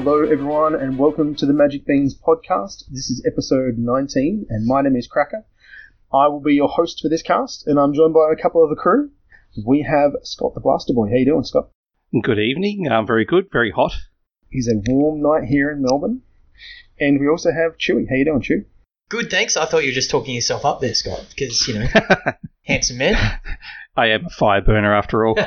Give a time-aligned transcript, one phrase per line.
[0.00, 2.84] Hello, everyone, and welcome to the Magic Beans podcast.
[2.88, 5.44] This is episode 19, and my name is Cracker.
[6.14, 8.70] I will be your host for this cast, and I'm joined by a couple of
[8.70, 9.10] the crew.
[9.66, 11.08] We have Scott the Blaster Boy.
[11.08, 11.70] How you doing, Scott?
[12.22, 12.86] Good evening.
[12.88, 13.48] Um, very good.
[13.50, 13.90] Very hot.
[14.52, 16.22] It's a warm night here in Melbourne.
[17.00, 18.08] And we also have Chewy.
[18.08, 18.66] How you doing, Chew?
[19.08, 19.56] Good, thanks.
[19.56, 21.86] I thought you were just talking yourself up there, Scott, because, you know,
[22.62, 23.16] handsome man.
[23.96, 25.36] I am a fire burner after all.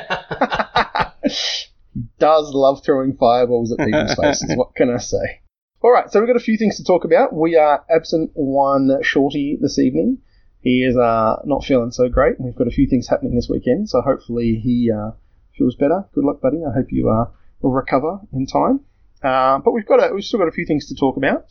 [1.93, 4.55] He does love throwing fireballs at people's faces.
[4.55, 5.41] What can I say?
[5.83, 7.33] All right, so we've got a few things to talk about.
[7.33, 10.19] We are absent one shorty this evening.
[10.61, 12.39] He is uh, not feeling so great.
[12.39, 15.11] We've got a few things happening this weekend, so hopefully he uh,
[15.57, 16.05] feels better.
[16.13, 16.59] Good luck, buddy.
[16.63, 18.81] I hope you uh, will recover in time.
[19.23, 21.45] Uh, but we've got a, we've still got a few things to talk about.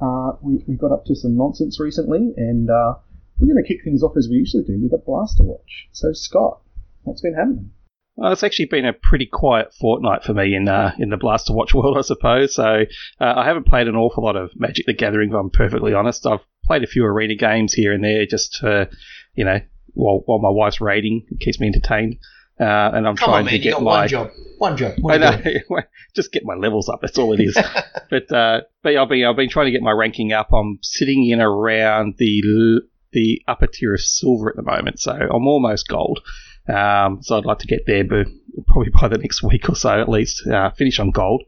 [0.00, 2.94] Uh, we, we got up to some nonsense recently, and uh,
[3.38, 5.88] we're going to kick things off as we usually do with a blaster watch.
[5.90, 6.60] So Scott,
[7.02, 7.72] what's been happening?
[8.16, 11.52] Well, it's actually been a pretty quiet fortnight for me in uh, in the Blaster
[11.52, 12.54] Watch world, I suppose.
[12.54, 12.84] So
[13.20, 16.26] uh, I haven't played an awful lot of Magic the Gathering, if I'm perfectly honest.
[16.26, 18.88] I've played a few arena games here and there, just to,
[19.34, 19.60] you know,
[19.94, 22.16] while while my wife's raiding, it keeps me entertained.
[22.60, 23.54] Uh, and I'm Come trying on, man.
[23.54, 24.30] to get got my one job.
[24.58, 24.94] One job.
[25.08, 25.80] I know,
[26.14, 27.00] just get my levels up.
[27.00, 27.54] That's all it is.
[28.10, 30.52] but uh, but I've been I've been trying to get my ranking up.
[30.52, 32.82] I'm sitting in around the
[33.12, 36.20] the upper tier of silver at the moment, so I'm almost gold.
[36.68, 38.26] Um, so I'd like to get there, but
[38.66, 40.46] probably by the next week or so at least.
[40.46, 41.42] Uh, finish on gold.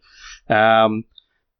[0.48, 1.04] Um,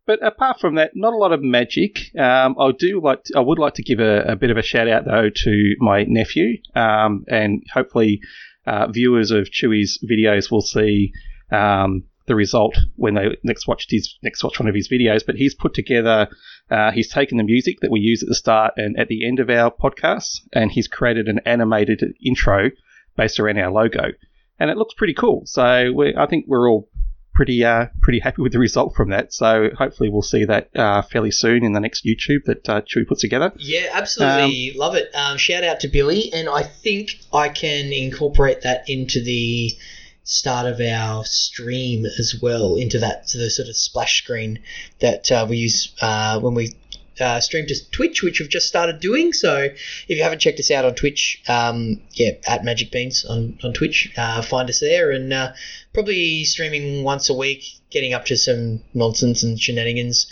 [0.07, 1.99] but apart from that, not a lot of magic.
[2.19, 4.63] Um, I do like to, I would like to give a, a bit of a
[4.63, 8.21] shout out though to my nephew, um, and hopefully
[8.67, 11.13] uh, viewers of Chewy's videos will see
[11.51, 15.25] um, the result when they next watch his next watch one of his videos.
[15.25, 16.29] But he's put together,
[16.71, 19.41] uh, he's taken the music that we use at the start and at the end
[19.41, 22.71] of our podcast, and he's created an animated intro
[23.17, 24.13] based around our logo,
[24.59, 25.43] and it looks pretty cool.
[25.47, 26.89] So we I think we're all
[27.35, 29.33] pretty uh, pretty happy with the result from that.
[29.33, 33.07] So hopefully we'll see that uh, fairly soon in the next YouTube that uh, Chewy
[33.07, 33.53] puts together.
[33.59, 35.11] Yeah, absolutely love it.
[35.15, 39.77] Um, shout out to Billy, and I think I can incorporate that into the
[40.23, 44.61] start of our stream as well, into that the sort of splash screen
[45.01, 46.75] that uh, we use uh, when we
[47.21, 49.33] uh, stream to Twitch, which we've just started doing.
[49.33, 53.59] So if you haven't checked us out on Twitch, um, yeah, at Magic Beans on
[53.63, 55.53] on Twitch, uh, find us there, and uh,
[55.93, 60.27] probably streaming once a week, getting up to some nonsense and shenanigans.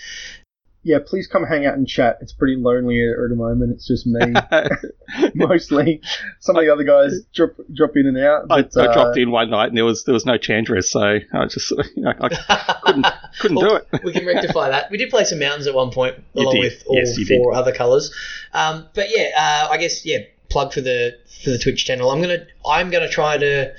[0.84, 2.18] Yeah, please come hang out and chat.
[2.20, 3.70] It's pretty lonely at the moment.
[3.72, 4.32] It's just me
[5.34, 6.00] mostly.
[6.40, 8.46] Some of the other guys drop drop in and out.
[8.50, 10.82] I, but, I uh, dropped in one night and there was there was no Chandra,
[10.82, 13.06] so I just you know, I couldn't
[13.38, 13.86] couldn't do it.
[14.02, 14.90] we can rectify that.
[14.90, 16.60] We did play some mountains at one point, You along did.
[16.60, 18.12] with all Yes, you four other colours.
[18.52, 22.10] Um, but yeah, uh, I guess yeah, plug for the for the Twitch channel.
[22.10, 23.72] I'm gonna I'm gonna try to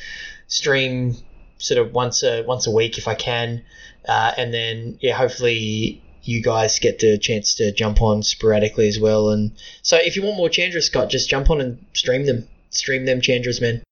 [0.47, 1.15] stream
[1.57, 3.63] sort of once a once a week if I can,
[4.07, 8.99] uh, and then yeah, hopefully you guys get the chance to jump on sporadically as
[8.99, 9.29] well.
[9.29, 9.51] And
[9.81, 12.47] so if you want more Chandra, Scott, just jump on and stream them.
[12.69, 13.83] Stream them Chandras, man.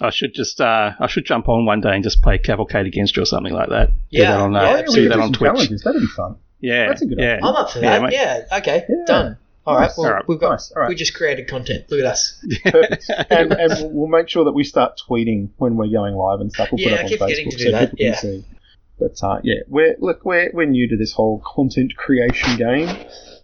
[0.00, 3.16] I should just uh, I should jump on one day and just play Cavalcade against
[3.16, 3.88] you or something like that.
[3.90, 5.68] Do Yeah, that on, uh, yeah, yeah, we do that on Twitch.
[5.84, 6.36] That'd be fun.
[6.60, 7.34] Yeah, That's a good yeah.
[7.34, 7.40] idea.
[7.48, 8.02] I'm up for Yeah, that.
[8.02, 8.12] mate.
[8.12, 8.58] Yeah.
[8.58, 8.84] Okay.
[8.88, 9.04] Yeah.
[9.06, 9.38] Done.
[9.66, 9.82] All right.
[9.82, 9.96] Nice.
[9.98, 10.24] Well, All right.
[10.28, 10.72] we've got Nice.
[10.72, 10.88] All right.
[10.88, 11.84] we just created content.
[11.90, 12.44] Look at us.
[12.64, 13.08] Perfect.
[13.30, 16.50] and, and we'll- we'll make sure that we start tweeting when we're going live and
[16.52, 16.70] stuff.
[16.72, 17.96] We'll Yeah, put it I up keep on forgetting Facebook to do so that, people
[17.98, 18.40] can yeah.
[18.98, 19.04] See.
[19.20, 22.88] But uh, yeah, we're look we're we're new to this whole content creation game,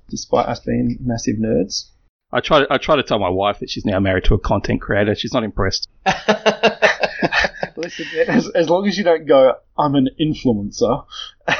[0.09, 1.87] despite us being massive nerds.
[2.33, 4.39] I try to I try to tell my wife that she's now married to a
[4.39, 5.15] content creator.
[5.15, 5.89] She's not impressed.
[7.77, 11.05] Listen, as, as long as you don't go, I'm an influencer,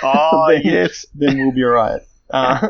[0.03, 1.07] Oh Then- yes.
[1.15, 2.03] then we'll be alright.
[2.29, 2.69] Uh,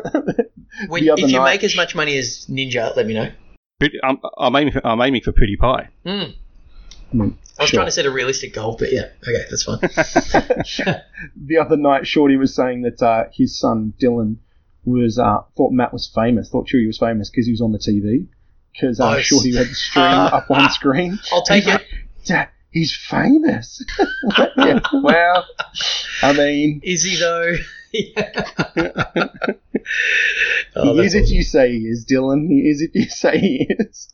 [0.87, 3.29] when, the other if you night- make as much money as Ninja, let me know.
[4.03, 5.87] I'm, I'm aiming for, I'm aiming for PewDiePie.
[6.05, 6.35] Mm.
[7.13, 7.77] I I was sure.
[7.77, 9.79] trying to set a realistic goal, but yeah, okay, that's fine.
[11.35, 14.37] the other night, Shorty was saying that uh, his son Dylan
[14.85, 17.77] was uh, thought Matt was famous, thought Chewy was famous because he was on the
[17.79, 18.27] TV.
[18.73, 21.19] Because uh, Oh, it's- Shorty had the stream up on screen.
[21.31, 21.83] I'll take it.
[22.25, 23.83] Dad, he's famous.
[24.57, 25.45] yeah, well,
[26.23, 27.55] I mean, Is he though?
[30.75, 31.35] oh, he is if awesome.
[31.35, 32.47] you say he is, Dylan.
[32.47, 34.09] He is if you say he is.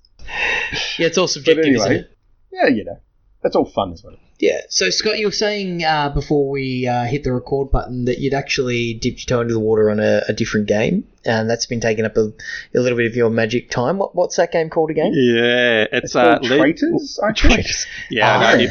[0.98, 2.17] Yeah, it's all subjective, isn't it?
[2.52, 3.00] Yeah, you know,
[3.44, 4.16] that's all fun as well.
[4.40, 4.62] Yeah.
[4.70, 8.36] So Scott, you were saying uh, before we uh, hit the record button that you'd
[8.36, 11.80] actually dipped your toe into the water on a, a different game, and that's been
[11.80, 12.32] taking up a,
[12.76, 13.98] a little bit of your magic time.
[13.98, 15.12] What, what's that game called again?
[15.16, 17.20] Yeah, it's, It's uh, called Le- Traitors.
[17.24, 17.38] I think.
[17.38, 17.86] Traitors.
[18.12, 18.56] Yeah, Ah.
[18.58, 18.64] no,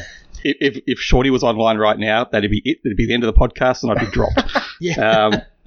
[0.44, 2.78] if, if if Shorty was online right now, that'd be it.
[2.84, 4.40] That'd be the end of the podcast, and I'd be dropped.
[4.80, 5.26] Yeah.
[5.26, 5.42] Um,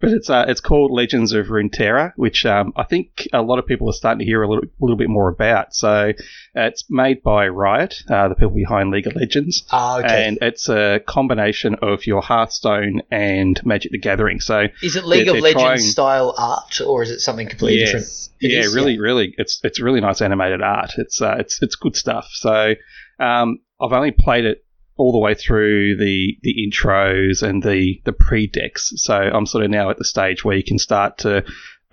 [0.00, 3.66] but it's uh, it's called Legends of Runeterra, which um, I think a lot of
[3.66, 5.74] people are starting to hear a little, little bit more about.
[5.74, 6.12] So uh,
[6.54, 10.26] it's made by Riot, uh, the people behind League of Legends, Ah, okay.
[10.28, 14.38] and it's a combination of your Hearthstone and Magic the Gathering.
[14.40, 17.48] So is it League they're- of they're Legends trying- style art, or is it something
[17.48, 18.06] completely different?
[18.40, 20.92] It yeah, is, really, really, it's it's really nice animated art.
[20.96, 22.28] It's uh, it's it's good stuff.
[22.34, 22.74] So
[23.18, 24.64] um, I've only played it
[24.98, 28.92] all the way through the the intros and the the pre decks.
[28.96, 31.44] So I'm sort of now at the stage where you can start to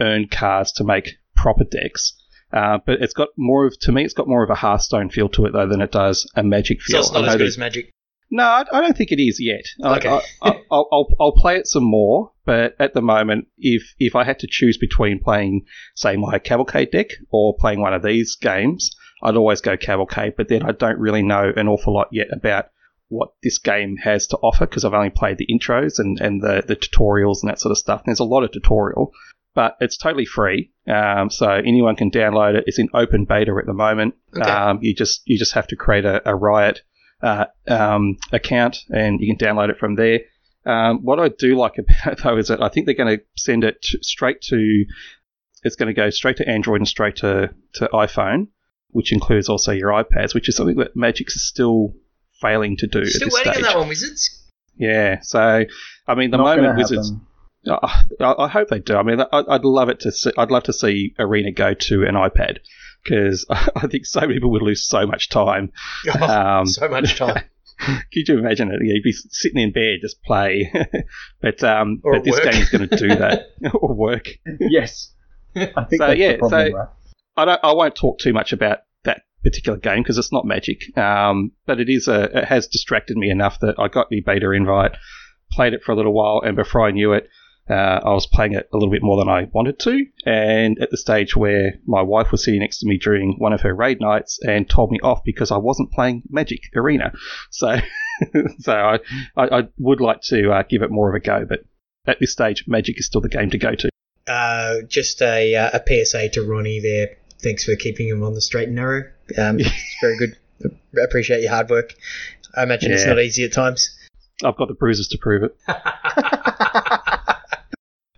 [0.02, 2.19] earn cards to make proper decks.
[2.52, 5.30] Uh, but it's got more of to me, it's got more of a Hearthstone feel
[5.30, 7.00] to it though than it does a Magic So feel.
[7.02, 7.92] it's not as good that- as Magic.
[8.31, 9.66] no, I, I don't think it is yet.
[9.98, 10.10] Okay.
[10.10, 14.16] I, I, I'll, I'll, I'll play it some more, but at the moment, if if
[14.16, 15.66] I had to choose between playing,
[15.96, 18.90] say, my Cavalcade deck or playing one of these games,
[19.22, 20.34] I'd always go Cavalcade.
[20.38, 22.66] But then I don't really know an awful lot yet about
[23.10, 26.63] what this game has to offer because I've only played the intros and, and the,
[26.66, 28.02] the tutorials and that sort of stuff.
[28.02, 29.12] And there's a lot of tutorial,
[29.54, 32.66] but it's totally free, um, so anyone can download it.
[32.68, 34.16] It's in open beta at the moment.
[34.36, 34.50] Okay.
[34.50, 36.81] Um, you just you just have to create a, a Riot
[37.22, 40.22] uh, um, account and you can download it from there.
[40.66, 43.24] Um, what I do like about it though is that I think they're going to
[43.38, 44.86] send it to, straight to.
[45.63, 48.50] It's going to go straight to Android and straight to, to iPhone,
[48.90, 51.94] which includes also your iPads, which is something that Magic's is still
[52.45, 53.65] failing to do at Still this waiting stage.
[53.65, 54.44] on that one, Wizards.
[54.77, 55.65] Yeah, so
[56.07, 57.12] I mean, the Not moment Wizards.
[57.68, 58.03] I,
[58.38, 58.95] I hope they do.
[58.95, 60.31] I mean, I, I'd love it to see.
[60.38, 62.57] I'd love to see Arena go to an iPad
[63.03, 65.71] because I think so many people would lose so much time.
[66.21, 67.44] Um, so much time.
[68.13, 68.80] Could you imagine it?
[68.81, 70.71] You'd be sitting in bed, just play.
[71.41, 72.53] but um, Or but this work.
[72.56, 74.27] is going to do that or work.
[74.59, 75.12] Yes.
[75.56, 76.88] I think So, that's yeah, the problem, so- right?
[77.38, 77.59] I don't.
[77.63, 78.85] I won't talk too much about that
[79.45, 80.97] particular game because it's not Magic.
[80.97, 82.38] Um, but it is a.
[82.38, 84.97] It has distracted me enough that I got the beta invite,
[85.51, 87.30] played it for a little while, and before I knew it,
[87.69, 90.06] uh, I was playing it a little bit more than I wanted to.
[90.25, 93.62] And at the stage where my wife was sitting next to me during one of
[93.62, 97.13] her raid nights and told me off because I wasn't playing Magic Arena.
[97.51, 97.77] So,
[98.59, 99.00] so I,
[99.36, 101.65] I, I would like to uh, give it more of a go, but.
[102.07, 103.89] At this stage, Magic is still the game to go to.
[104.27, 107.18] Uh, just a, uh, a PSA to Ronnie there.
[107.41, 109.12] Thanks for keeping him on the straight and narrow.
[109.38, 110.38] Um, it's very good.
[110.98, 111.94] I appreciate your hard work.
[112.56, 113.89] I imagine it's not easy at times.
[114.44, 115.56] I've got the bruises to prove it.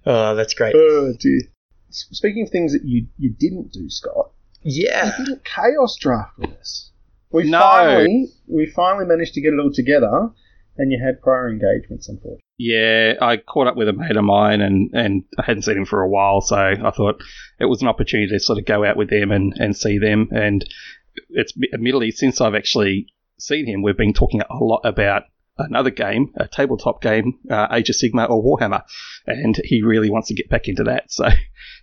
[0.06, 0.76] oh, that's great.
[0.76, 1.42] Oh, dear.
[1.90, 4.32] Speaking of things that you, you didn't do, Scott,
[4.62, 5.12] Yeah.
[5.18, 6.92] you didn't chaos draft with us.
[7.32, 7.60] We No.
[7.60, 10.30] finally we finally managed to get it all together,
[10.78, 12.40] and you had prior engagements, unfortunately.
[12.60, 15.86] Yeah, I caught up with a mate of mine and, and I hadn't seen him
[15.86, 17.22] for a while, so I thought
[17.60, 20.30] it was an opportunity to sort of go out with them and, and see them.
[20.32, 20.66] And
[21.30, 23.08] it's admittedly, since I've actually
[23.40, 25.24] seen him, we've been talking a lot about
[25.60, 28.84] another game, a tabletop game, uh, Age of Sigmar or Warhammer,
[29.26, 31.12] and he really wants to get back into that.
[31.12, 31.28] So,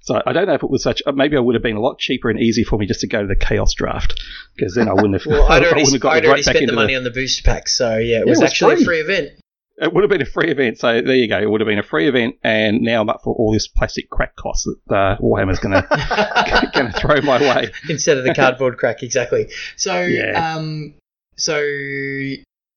[0.03, 1.03] so I don't know if it was such.
[1.13, 3.23] Maybe I would have been a lot cheaper and easy for me just to go
[3.23, 4.21] to the Chaos Draft
[4.57, 5.27] because then I wouldn't have.
[5.31, 7.03] Well, I'd I already, wouldn't have got I'd right already back spent the money on
[7.05, 8.83] the booster pack, so yeah, it Yeah, was it was actually free.
[8.83, 9.31] a free event.
[9.77, 11.39] It would have been a free event, so there you go.
[11.39, 14.09] It would have been a free event, and now I'm up for all this plastic
[14.09, 17.73] crack cost that uh, Warhammer's going to going to throw my way.
[17.89, 19.51] Instead of the cardboard crack, exactly.
[19.77, 20.55] So, Yeah.
[20.55, 20.95] um,
[21.37, 21.61] so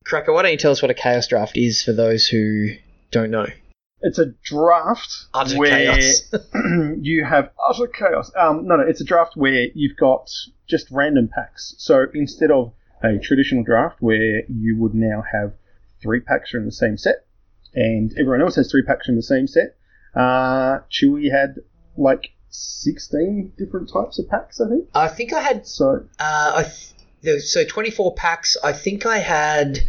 [0.06, 2.70] Cracker, why don't you tell us what a chaos draft is for those who
[3.12, 3.46] don't know?
[4.02, 6.32] It's a draft Utter where chaos.
[7.00, 8.32] you have utter chaos.
[8.36, 10.30] Um, no, no, it's a draft where you've got
[10.68, 11.76] just random packs.
[11.78, 12.74] So instead of
[13.04, 15.54] a traditional draft where you would now have
[16.02, 17.26] three packs from the same set,
[17.74, 19.76] and everyone else has three packs from the same set,
[20.16, 21.56] uh, Chewy had
[21.98, 24.88] like 16 different types of packs, I think.
[24.94, 26.72] I think I had So Uh, I
[27.24, 28.56] th- so 24 packs.
[28.64, 29.80] I think I had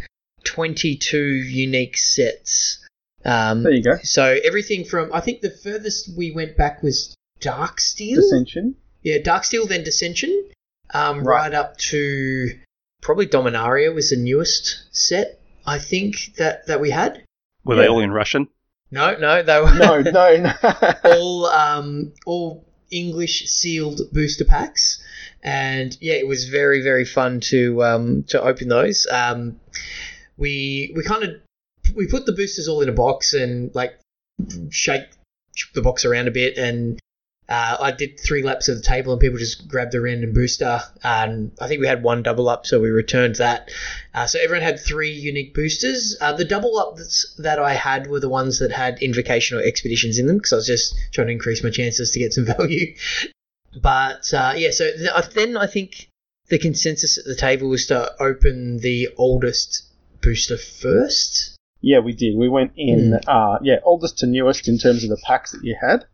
[0.43, 2.79] 22 unique sets.
[3.25, 3.97] Um, there you go.
[4.03, 8.15] so everything from I think the furthest we went back was Darksteel.
[8.15, 8.75] Dissension.
[9.03, 10.49] Yeah, Darksteel, then Dissension,
[10.93, 11.43] um, Right.
[11.43, 12.49] right up to
[13.01, 15.38] probably Dominaria was the newest set.
[15.65, 17.23] I think that that we had.
[17.63, 17.81] Were Yeah.
[17.83, 18.47] they all in Russian?
[18.91, 20.93] No, no, they were No, no, no.
[21.03, 24.99] all um, all English sealed booster packs,
[25.43, 29.05] and yeah, it was very very fun to um, to open those.
[29.11, 29.59] Um,
[30.37, 31.35] we we kind of
[31.95, 33.99] we put the boosters all in a box and like
[34.69, 35.03] shake
[35.75, 36.99] the box around a bit and.
[37.49, 40.81] Uh, I did three laps of the table and people just grabbed a random booster.
[41.03, 43.71] And I think we had one double up, so we returned that.
[44.13, 46.15] Uh, so everyone had three unique boosters.
[46.21, 50.19] Uh, the double ups that I had were the ones that had invocation or expeditions
[50.19, 52.93] in them because I was just trying to increase my chances to get some value.
[53.81, 56.09] But uh, yeah, so th- then I think
[56.49, 59.83] the consensus at the table was to open the oldest
[60.21, 61.55] booster first.
[61.81, 62.35] Yeah, we did.
[62.35, 65.77] We went in, uh, yeah, oldest to newest in terms of the packs that you
[65.79, 66.05] had,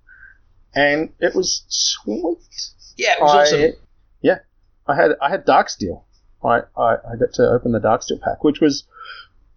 [0.75, 2.37] and it was sweet.
[2.97, 3.71] Yeah, it was I, awesome.
[4.21, 4.39] Yeah,
[4.87, 6.03] I had I had Darksteel.
[6.43, 8.83] I, I I got to open the Darksteel pack, which was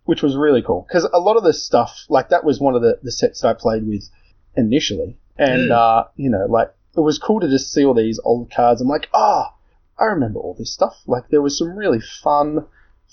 [0.04, 2.82] which was really cool because a lot of the stuff like that was one of
[2.82, 4.08] the the sets that I played with
[4.56, 5.72] initially, and Mm.
[5.72, 8.80] uh, you know, like it was cool to just see all these old cards.
[8.80, 9.54] I'm like, ah,
[9.98, 11.02] I remember all this stuff.
[11.06, 12.66] Like there was some really fun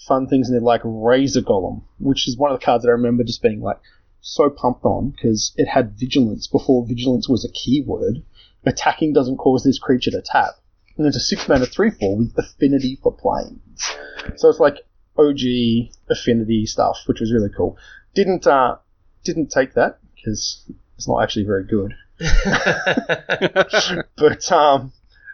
[0.07, 2.93] fun things in there, like Razor Golem, which is one of the cards that I
[2.93, 3.79] remember just being like
[4.27, 8.23] so pumped on because it had vigilance before vigilance was a keyword.
[8.65, 10.55] Attacking doesn't cause this creature to tap.
[10.97, 13.91] And it's a six mana three four with affinity for Plains.
[14.37, 14.77] So it's like
[15.17, 17.77] OG affinity stuff, which was really cool.
[18.15, 18.77] Didn't uh
[19.23, 20.63] didn't take that because
[20.97, 21.93] it's not actually very good.
[24.17, 24.91] But um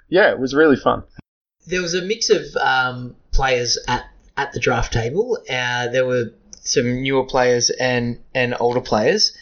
[0.09, 1.03] yeah, it was really fun.
[1.67, 4.03] there was a mix of um, players at,
[4.35, 5.37] at the draft table.
[5.49, 6.33] Uh, there were
[6.63, 9.35] some newer players and, and older players.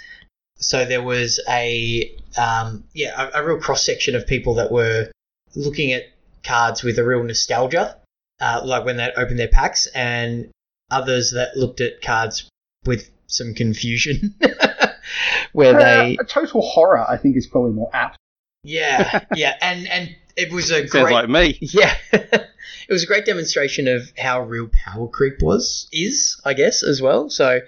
[0.57, 5.09] So there was a um, yeah a, a real cross section of people that were
[5.55, 6.03] looking at
[6.43, 7.95] cards with a real nostalgia,
[8.41, 10.49] uh, like when they opened their packs, and
[10.91, 12.49] others that looked at cards
[12.85, 14.35] with some confusion,
[15.53, 18.17] where they Uh, a total horror, I think, is probably more apt.
[18.63, 21.57] yeah yeah and and it was a Sounds great like me.
[21.61, 21.95] yeah.
[22.87, 27.01] it was a great demonstration of how real power creep was is, I guess, as
[27.01, 27.29] well.
[27.29, 27.61] So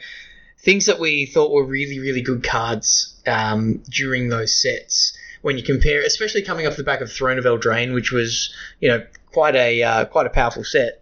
[0.59, 5.17] things that we thought were really, really good cards um, during those sets.
[5.41, 8.89] When you compare, especially coming off the back of Throne of Eldraine, which was, you
[8.89, 11.01] know, quite a uh, quite a powerful set.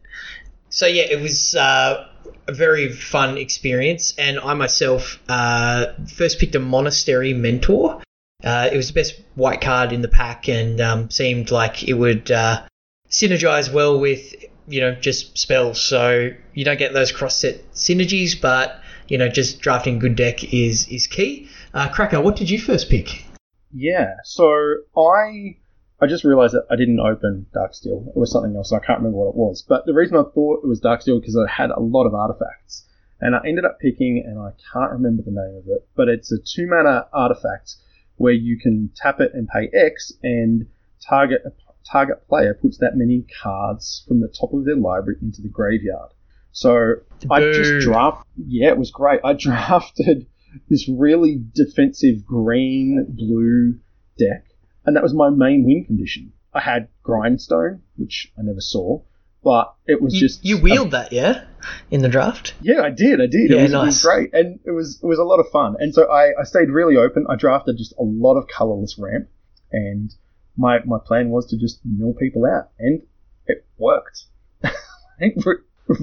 [0.70, 2.08] So yeah, it was uh,
[2.48, 8.02] a very fun experience, and I myself uh, first picked a Monastery Mentor.
[8.42, 11.94] Uh, it was the best white card in the pack, and um, seemed like it
[11.94, 12.62] would uh,
[13.10, 14.36] synergize well with
[14.68, 15.82] you know just spells.
[15.82, 20.44] So you don't get those cross set synergies, but you know just drafting good deck
[20.54, 21.50] is is key.
[21.74, 23.26] Uh, Cracker, what did you first pick?
[23.72, 25.58] Yeah, so I
[26.02, 28.08] I just realised that I didn't open Darksteel.
[28.08, 29.64] It was something else, and I can't remember what it was.
[29.68, 32.86] But the reason I thought it was Darksteel because it had a lot of artifacts,
[33.20, 36.32] and I ended up picking, and I can't remember the name of it, but it's
[36.32, 37.76] a two mana artifact
[38.16, 40.68] where you can tap it and pay X, and
[41.08, 41.42] target
[41.92, 46.12] target player puts that many cards from the top of their library into the graveyard.
[46.52, 46.96] So
[47.30, 48.26] I just draft.
[48.38, 49.22] Yeah, it was great.
[49.24, 50.28] I drafted
[50.70, 53.80] this really defensive green blue
[54.18, 54.46] deck,
[54.86, 56.34] and that was my main win condition.
[56.54, 59.02] I had grindstone, which I never saw,
[59.44, 61.46] but it was You, just you wheeled that, yeah,
[61.92, 62.56] in the draft.
[62.62, 63.22] yeah, I did.
[63.22, 63.52] I did.
[63.52, 64.04] Yeah, it, was, it was nice.
[64.04, 65.76] great, and it was it was a lot of fun.
[65.80, 67.28] And so I, I stayed really open.
[67.30, 69.30] I drafted just a lot of colorless ramp,
[69.72, 70.12] and
[70.60, 73.02] my my plan was to just mill people out, and
[73.48, 74.26] it worked.
[75.20, 75.56] it re-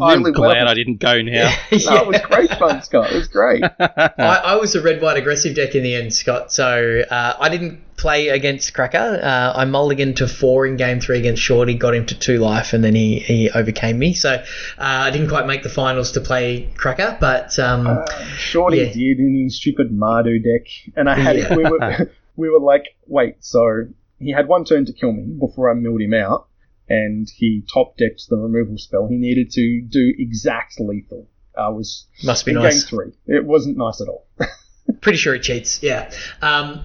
[0.02, 0.68] I'm glad well.
[0.68, 1.48] I didn't go now.
[1.70, 3.12] No, it was great fun, Scott.
[3.12, 3.62] It was great.
[3.78, 6.52] I, I was a red white aggressive deck in the end, Scott.
[6.52, 9.20] So uh, I didn't play against Cracker.
[9.22, 12.72] Uh, I mulliganed to four in game three against Shorty, got him to two life,
[12.72, 14.12] and then he, he overcame me.
[14.14, 14.42] So uh,
[14.78, 18.04] I didn't quite make the finals to play Cracker, but um, Uh,
[18.38, 18.92] Shorty Yeah.
[18.92, 21.54] did in his stupid Mardu deck, and I had Yeah.
[21.54, 23.84] we were we were like, wait, so
[24.18, 26.48] he had one turn to kill me before I milled him out,
[26.88, 29.08] and he top decked the removal spell.
[29.08, 31.28] He needed to do exact lethal.
[31.56, 32.84] I was must be in nice.
[32.84, 33.12] game three.
[33.26, 34.26] It wasn't nice at all.
[35.00, 35.82] Pretty sure he cheats.
[35.82, 36.10] Yeah.
[36.42, 36.84] Um,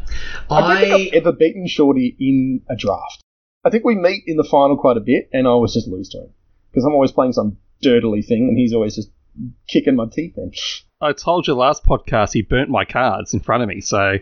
[0.49, 3.21] I don't think I I've ever beaten Shorty in a draft.
[3.63, 6.09] I think we meet in the final quite a bit, and I always just lose
[6.09, 6.29] to him
[6.71, 9.11] because I'm always playing some dirtily thing, and he's always just
[9.67, 10.51] kicking my teeth in.
[11.01, 14.17] I told you last podcast he burnt my cards in front of me, so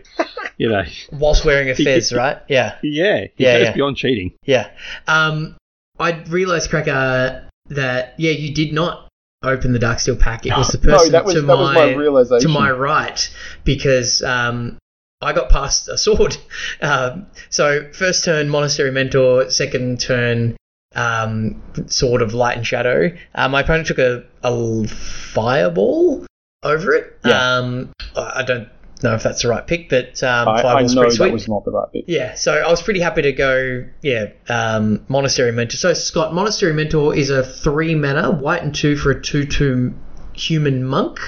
[0.56, 2.38] you know, whilst wearing a fez, right?
[2.48, 2.76] Yeah.
[2.82, 3.72] yeah, he Yeah, goes yeah.
[3.72, 4.32] beyond cheating.
[4.44, 4.70] Yeah.
[5.06, 5.56] Um,
[5.98, 9.08] I realised, Cracker, that yeah, you did not
[9.42, 10.46] open the Darksteel pack.
[10.46, 13.34] It was the No, person that was to that was my my to my right
[13.64, 14.78] because um,
[15.20, 16.36] I got past a sword.
[16.82, 20.56] Um, so first turn monastery mentor, second turn
[20.94, 23.10] um, sword of light and shadow.
[23.34, 26.26] Uh, my opponent took a, a fireball
[26.62, 27.18] over it.
[27.24, 27.56] Yeah.
[27.56, 28.68] Um, I don't
[29.02, 31.26] know if that's the right pick, but um, I, I know pretty sweet.
[31.26, 32.04] that was not the right pick.
[32.06, 35.76] Yeah, so I was pretty happy to go, yeah, um, Monastery Mentor.
[35.76, 39.94] So, Scott, Monastery Mentor is a three mana, white and two for a 2 2
[40.34, 41.18] human monk.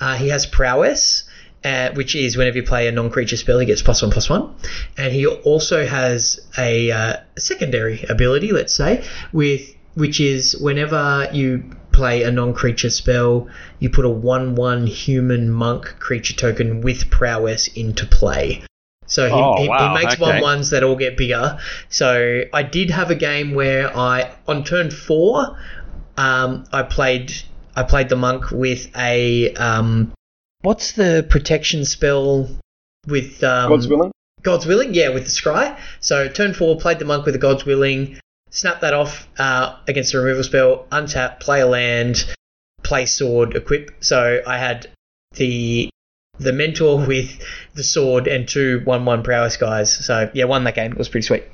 [0.00, 1.27] Uh, he has prowess,
[1.64, 4.30] uh, which is whenever you play a non creature spell, he gets plus one, plus
[4.30, 4.54] one.
[4.96, 11.64] And he also has a uh, secondary ability, let's say, with which is whenever you
[11.92, 13.48] play a non-creature spell,
[13.80, 18.62] you put a one-one human monk creature token with prowess into play.
[19.06, 20.22] So he, Oh, he, wow, he makes okay.
[20.22, 21.58] one ones that all get bigger.
[21.88, 25.58] So I did have a game where I on turn four,
[26.16, 27.32] um, I played
[27.74, 30.12] I played the monk with a um,
[30.68, 32.46] what's the protection spell
[33.06, 34.12] with um, God's willing.
[34.42, 35.78] God's willing, yeah, with the scry.
[36.00, 38.20] So turn four, played the monk with the God's willing,
[38.50, 42.34] snap that off uh, against the removal spell, untap, play a land,
[42.82, 44.04] play sword, equip.
[44.04, 44.90] So I had
[45.36, 45.88] the
[46.38, 49.90] the mentor with the sword and two one one prowess guys.
[50.04, 50.92] So yeah, won that game.
[50.92, 51.44] It was pretty sweet.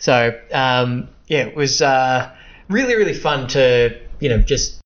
[0.00, 2.28] So um, yeah, it was uh,
[2.68, 4.80] really really fun to you know just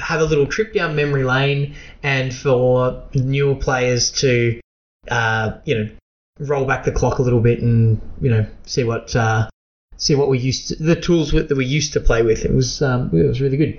[0.00, 4.60] have a little trip down memory lane and for newer players to
[5.08, 5.90] uh, you know
[6.40, 9.48] roll back the clock a little bit and you know see what uh,
[9.96, 12.44] see what we used to, the tools that we used to play with.
[12.44, 13.78] It was um, it was really good.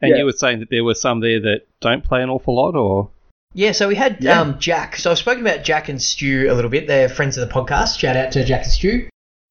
[0.00, 0.16] And Yeah.
[0.18, 3.10] you were saying that there were some there that don't play an awful lot, or
[3.54, 4.40] Yeah, so we had Yeah.
[4.40, 4.96] um, Jack.
[4.96, 6.86] So I've spoken about Jack and Stu a little bit.
[6.88, 7.98] They're friends of the podcast.
[7.98, 9.08] Shout out to Jack and Stu.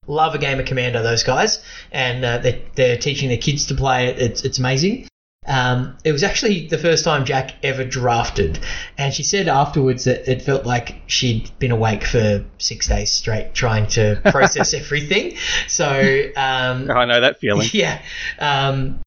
[0.08, 3.74] Love a game of Commander, those guys, and uh, they're, they're teaching their kids to
[3.76, 4.18] play it.
[4.18, 5.06] It's, it's amazing.
[5.44, 8.60] Um, it was actually the first time Jack ever drafted,
[8.96, 13.52] and she said afterwards that it felt like she'd been awake for six days straight
[13.52, 15.36] trying to process everything.
[15.66, 15.88] So
[16.36, 17.68] um, I know that feeling.
[17.72, 18.00] yeah.
[18.38, 19.00] Um,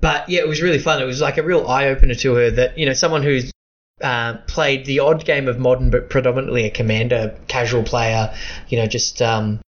[0.00, 1.00] but yeah, it was really fun.
[1.00, 3.52] It was like a real eye opener to her that, you know, someone who's
[4.02, 8.34] uh, played the odd game of modern, but predominantly a commander casual player,
[8.68, 9.60] you know, just, um,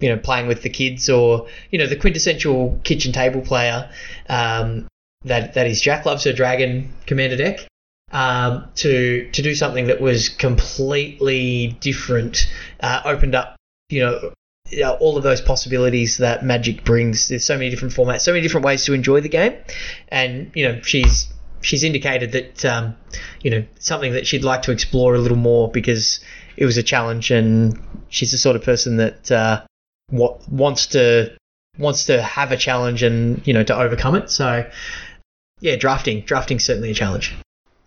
[0.00, 3.90] you know, playing with the kids or, you know, the quintessential kitchen table player,
[4.30, 4.86] um,
[5.24, 7.66] that, that is Jack loves her dragon commander deck.
[8.10, 12.46] Um, to to do something that was completely different,
[12.80, 13.56] uh, opened up,
[13.88, 14.32] you know,
[15.00, 17.28] all of those possibilities that Magic brings.
[17.28, 19.54] There's so many different formats, so many different ways to enjoy the game,
[20.08, 22.96] and you know she's she's indicated that um,
[23.42, 26.20] you know something that she'd like to explore a little more because
[26.56, 29.64] it was a challenge, and she's the sort of person that uh,
[30.10, 31.36] wa- wants to
[31.78, 34.30] wants to have a challenge and you know to overcome it.
[34.30, 34.68] So
[35.62, 37.34] yeah, drafting drafting's certainly a challenge.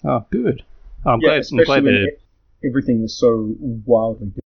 [0.03, 0.63] Oh, good.
[1.05, 1.33] I'm Yeah, glad.
[1.35, 2.17] I'm especially glad when that.
[2.67, 3.53] everything is so
[3.85, 4.41] wildly different.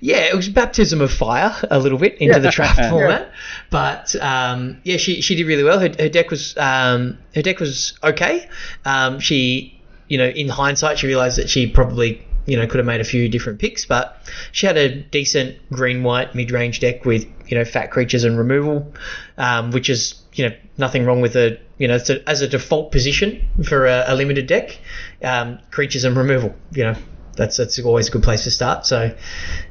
[0.00, 2.90] Yeah, it was baptism of fire a little bit into the draft Yeah.
[2.90, 3.32] format,
[3.70, 5.78] but um, yeah, she she did really well.
[5.80, 8.46] Her, her deck was um, her deck was okay.
[8.84, 12.86] Um, she, you know, in hindsight, she realised that she probably you know could have
[12.86, 14.18] made a few different picks, but
[14.52, 18.36] she had a decent green white mid range deck with you know fat creatures and
[18.36, 18.92] removal,
[19.38, 23.48] um, which is you know nothing wrong with a you know as a default position
[23.64, 24.78] for a, a limited deck,
[25.22, 26.54] um, creatures and removal.
[26.72, 26.96] You know
[27.36, 28.86] that's that's always a good place to start.
[28.86, 29.16] So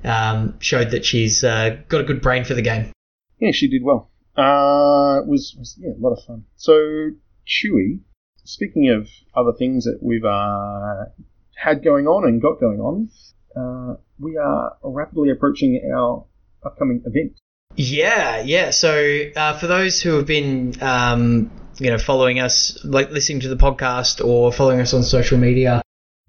[0.03, 2.91] um, showed that she's uh, got a good brain for the game.
[3.39, 4.09] Yeah, she did well.
[4.37, 6.45] Uh, it was, was yeah, a lot of fun.
[6.55, 7.11] So,
[7.47, 8.01] Chewy,
[8.43, 11.05] speaking of other things that we've uh,
[11.55, 13.09] had going on and got going on,
[13.55, 16.25] uh, we are rapidly approaching our
[16.65, 17.39] upcoming event.
[17.75, 18.69] Yeah, yeah.
[18.69, 23.49] So uh, for those who have been, um, you know, following us, like listening to
[23.49, 25.81] the podcast or following us on social media,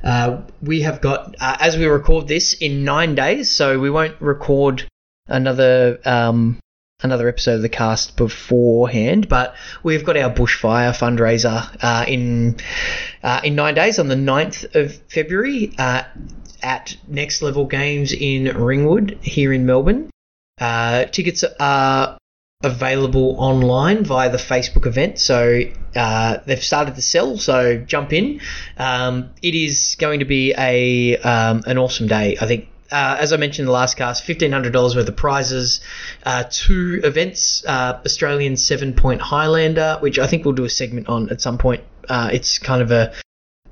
[0.03, 3.51] uh, we have got uh, as we record this in nine days.
[3.51, 4.89] So we won't record
[5.29, 6.59] another um,
[7.03, 12.57] another episode of the cast beforehand, but we've got our bushfire fundraiser uh, in
[13.23, 16.03] uh, in nine days on the 9th of February uh,
[16.63, 20.11] at Next Level Games in Ringwood here in Melbourne.
[20.61, 22.19] Uh, tickets are
[22.63, 25.61] available online via the Facebook event, so
[25.95, 27.37] uh, they've started to sell.
[27.39, 28.41] So jump in.
[28.79, 32.37] Um, it is going to be a um, an awesome day.
[32.41, 32.69] I think.
[32.89, 35.81] Uh, as I mentioned in the last cast, fifteen hundred dollars worth of prizes,
[36.25, 41.09] uh, two events, uh, Australian seven point Highlander, which I think we'll do a segment
[41.09, 41.83] on at some point.
[42.09, 43.13] Uh, it's kind of a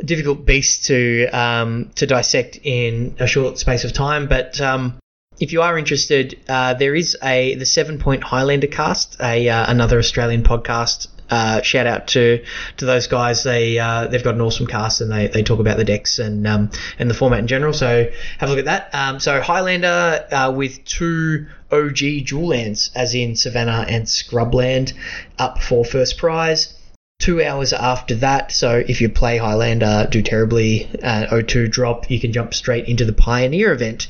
[0.04, 4.98] difficult beast to um, to dissect in a short space of time, but um,
[5.44, 9.70] if you are interested, uh, there is a the Seven Point Highlander cast, a uh,
[9.70, 11.08] another Australian podcast.
[11.28, 12.42] Uh, shout out to
[12.78, 13.42] to those guys.
[13.42, 16.46] They uh, they've got an awesome cast and they, they talk about the decks and
[16.46, 17.74] um, and the format in general.
[17.74, 18.94] So have a look at that.
[18.94, 24.94] Um, so Highlander uh, with two OG dual lands, as in Savannah and Scrubland,
[25.38, 26.72] up for first prize
[27.18, 28.52] two hours after that.
[28.52, 33.04] So if you play Highlander, do terribly, uh, O2 drop, you can jump straight into
[33.04, 34.08] the Pioneer event,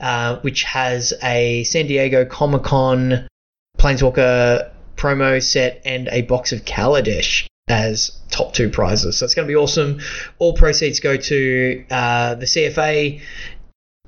[0.00, 3.26] uh, which has a San Diego Comic Con
[3.78, 9.16] Planeswalker promo set and a box of Kaladesh as top two prizes.
[9.16, 10.00] So it's going to be awesome.
[10.38, 13.20] All proceeds go to uh, the CFA.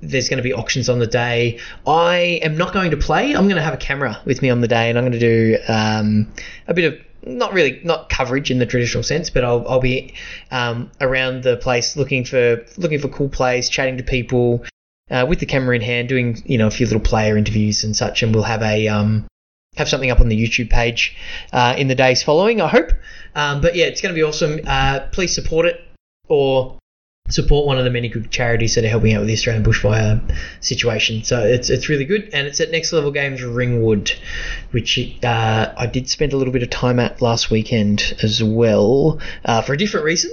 [0.00, 1.60] There's going to be auctions on the day.
[1.86, 3.34] I am not going to play.
[3.34, 5.18] I'm going to have a camera with me on the day, and I'm going to
[5.18, 6.32] do um,
[6.68, 10.14] a bit of not really not coverage in the traditional sense, but I'll, I'll be
[10.50, 14.64] um, around the place looking for looking for cool plays, chatting to people
[15.10, 17.96] uh, with the camera in hand, doing you know a few little player interviews and
[17.96, 19.26] such, and we'll have a um,
[19.76, 21.16] have something up on the YouTube page
[21.52, 22.60] uh, in the days following.
[22.60, 22.90] I hope,
[23.34, 24.60] um, but yeah, it's going to be awesome.
[24.66, 25.80] Uh, please support it
[26.28, 26.78] or
[27.28, 30.20] support one of the many good charities that are helping out with the Australian bushfire
[30.60, 31.24] situation.
[31.24, 34.12] So it's it's really good, and it's at Next Level Games Ringwood,
[34.72, 39.20] which uh, I did spend a little bit of time at last weekend as well
[39.44, 40.30] uh, for a different reason.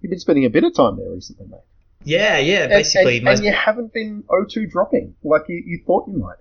[0.00, 1.60] You've been spending a bit of time there recently, mate.
[2.04, 3.16] Yeah, yeah, basically.
[3.16, 6.36] and, most- and you haven't been O2 dropping like you, you thought you might.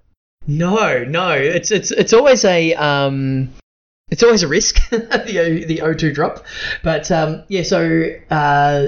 [0.48, 3.50] No, no, it's it's it's always a um,
[4.10, 6.46] it's always a risk the the O2 drop,
[6.82, 7.64] but um, yeah.
[7.64, 8.88] So uh,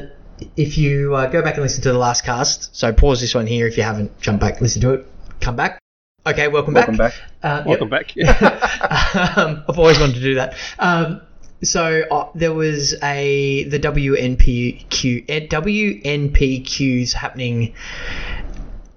[0.56, 3.48] if you uh, go back and listen to the last cast, so pause this one
[3.48, 5.08] here if you haven't jump back, listen to it,
[5.40, 5.80] come back.
[6.26, 6.88] Okay, welcome, back.
[6.88, 7.14] Welcome back.
[7.42, 7.80] Uh, yep.
[7.80, 8.14] Welcome back.
[9.38, 10.56] um, I've always wanted to do that.
[10.78, 11.22] Um,
[11.64, 17.74] so uh, there was a the WPNQ eh, WPNQs happening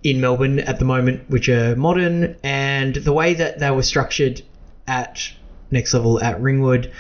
[0.02, 4.42] in Melbourne at the moment, which are modern, and the way that they were structured
[4.86, 5.30] at
[5.70, 6.92] next level at Ringwood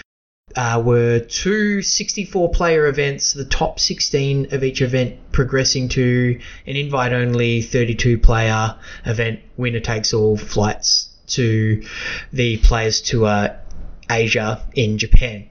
[0.56, 6.76] uh, were two 64 player events, the top 16 of each event progressing to an
[6.76, 11.82] invite only 32 player event, winner takes all flights to
[12.32, 13.56] the Players Tour
[14.10, 15.48] Asia in Japan.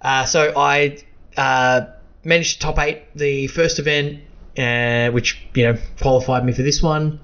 [0.00, 0.98] Uh, so I
[1.36, 1.82] uh,
[2.24, 4.20] managed to top eight the first event,
[4.58, 7.20] uh, which you know qualified me for this one.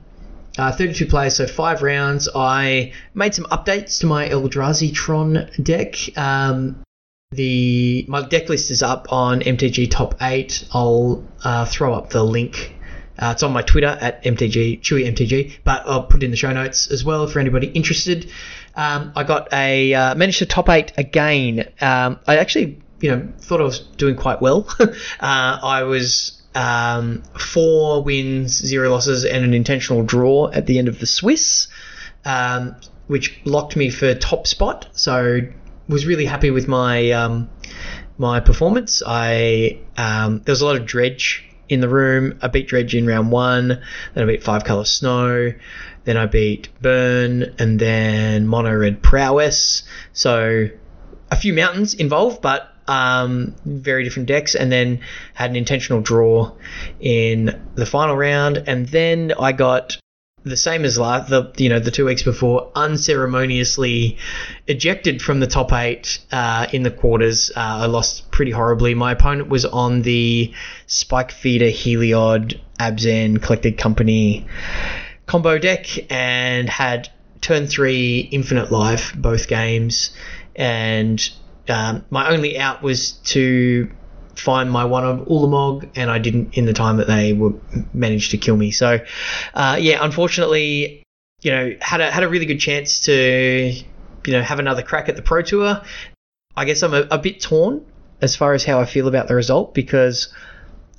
[0.56, 2.28] Uh, 32 players, so five rounds.
[2.34, 5.94] I made some updates to my Eldrazi Tron deck.
[6.18, 6.82] Um,
[7.30, 10.68] the my deck list is up on MTG Top 8.
[10.72, 12.74] I'll uh, throw up the link.
[13.18, 16.36] Uh, it's on my Twitter at MTG Chewy MTG, but I'll put it in the
[16.36, 18.30] show notes as well for anybody interested.
[18.74, 21.68] Um, I got a uh, managed to top eight again.
[21.80, 24.66] Um, I actually, you know, thought I was doing quite well.
[24.80, 24.86] uh,
[25.20, 30.98] I was um, four wins, zero losses, and an intentional draw at the end of
[30.98, 31.68] the Swiss,
[32.24, 32.76] um,
[33.08, 34.86] which locked me for top spot.
[34.92, 35.40] So
[35.88, 37.48] was really happy with my um,
[38.18, 39.02] my performance.
[39.06, 42.38] I um, there was a lot of dredge in the room.
[42.42, 43.68] I beat dredge in round one,
[44.14, 45.52] then I beat five color snow,
[46.04, 49.82] then I beat burn, and then mono red prowess.
[50.12, 50.68] So
[51.30, 55.00] a few mountains involved, but um, very different decks, and then
[55.34, 56.52] had an intentional draw
[57.00, 59.98] in the final round, and then I got
[60.48, 64.18] the same as last the you know the two weeks before unceremoniously
[64.66, 67.50] ejected from the top eight uh, in the quarters.
[67.54, 68.94] Uh, I lost pretty horribly.
[68.94, 70.52] My opponent was on the
[70.86, 74.46] Spike Feeder Heliod Abzan Collected Company
[75.26, 77.08] combo deck and had
[77.40, 80.10] turn three infinite life both games,
[80.56, 81.30] and
[81.68, 83.90] um, my only out was to
[84.40, 87.52] find my one of Ulamog, and I didn't in the time that they were
[87.92, 88.70] managed to kill me.
[88.70, 89.00] So,
[89.54, 91.02] uh, yeah, unfortunately,
[91.42, 93.72] you know, had a had a really good chance to,
[94.26, 95.82] you know, have another crack at the Pro Tour.
[96.56, 97.84] I guess I'm a, a bit torn
[98.20, 100.32] as far as how I feel about the result because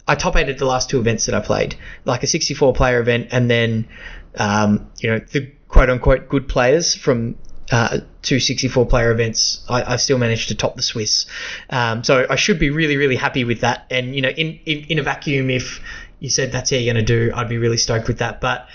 [0.07, 1.75] I top eighted the last two events that I played,
[2.05, 3.87] like a 64 player event, and then,
[4.35, 7.35] um, you know, the quote unquote good players from
[7.71, 11.25] uh, two 64 player events, I, I still managed to top the Swiss.
[11.69, 13.85] Um, so I should be really, really happy with that.
[13.89, 15.81] And, you know, in, in, in a vacuum, if
[16.19, 18.41] you said that's how you're going to do, I'd be really stoked with that.
[18.41, 18.67] But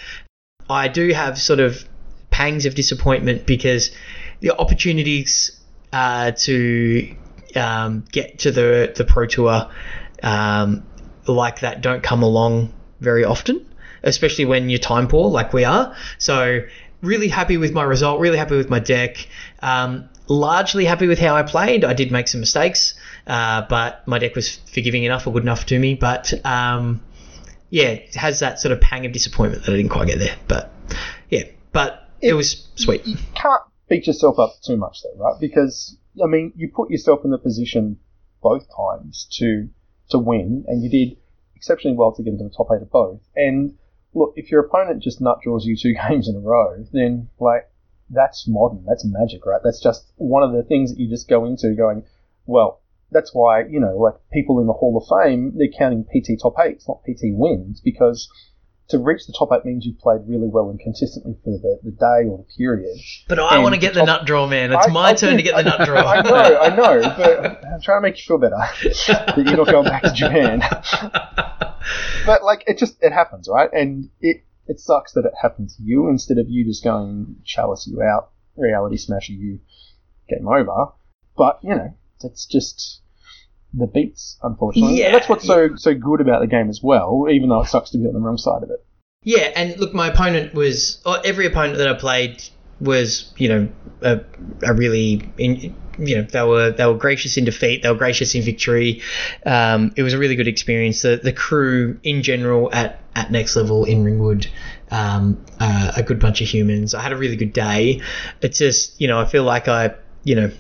[0.68, 1.84] I do have sort of
[2.30, 3.90] pangs of disappointment because
[4.40, 5.60] the opportunities
[5.92, 7.14] uh, to
[7.56, 9.70] um, get to the, the Pro Tour
[10.22, 10.84] um,
[11.26, 13.64] like that don't come along very often,
[14.02, 15.94] especially when you're time poor like we are.
[16.18, 16.62] So
[17.04, 19.26] really happy with my result, really happy with my deck.
[19.60, 21.84] Um, largely happy with how I played.
[21.84, 22.94] I did make some mistakes,
[23.26, 25.94] uh, but my deck was forgiving enough or good enough to me.
[25.94, 27.02] But um,
[27.70, 30.36] yeah, it has that sort of pang of disappointment that I didn't quite get there.
[30.48, 30.72] But
[31.30, 33.06] yeah, but it, It- was sweet.
[33.06, 35.38] You can't beat yourself up too much, though, right?
[35.40, 37.98] Because I mean, you put yourself in the position
[38.42, 39.68] both times to
[40.10, 41.16] to win, and you did
[41.56, 43.20] exceptionally well to get into the top eight of both.
[43.34, 43.74] And
[44.14, 47.68] look, if your opponent just nut draws you two games in a row, then like
[48.10, 49.60] that's modern, that's magic, right?
[49.62, 52.04] That's just one of the things that you just go into going,
[52.46, 56.40] well, that's why you know, like people in the Hall of Fame, they're counting PT
[56.40, 58.28] top eights, not PT wins, because
[58.88, 61.90] to reach the top eight means you've played really well and consistently for the, the
[61.90, 62.98] day or the period.
[63.28, 64.72] But I want to get the top- nut draw, man.
[64.72, 66.00] It's I- my I turn to get the nut draw.
[66.00, 69.66] I know, I know, but I'm trying to make you feel better that you're not
[69.68, 70.60] going back to Japan.
[72.26, 73.70] but like, it just it happens, right?
[73.72, 77.86] And it it sucks that it happened to you instead of you just going chalice
[77.86, 79.60] you out, reality smasher you,
[80.28, 80.92] game over.
[81.36, 83.00] But you know, that's just
[83.76, 84.98] the beats, unfortunately.
[84.98, 85.06] Yeah.
[85.06, 87.90] And that's what's so so good about the game as well, even though it sucks
[87.90, 88.84] to be on the wrong side of it.
[89.22, 92.42] Yeah, and look, my opponent was oh, every opponent that I played
[92.80, 93.68] was you know
[94.02, 94.20] a,
[94.62, 98.34] a really in, you know they were they were gracious in defeat, they were gracious
[98.34, 99.02] in victory.
[99.46, 101.02] Um, it was a really good experience.
[101.02, 104.48] The the crew in general at at next level in Ringwood,
[104.90, 106.94] um, uh, a good bunch of humans.
[106.94, 108.02] I had a really good day.
[108.42, 110.50] It's just you know I feel like I you know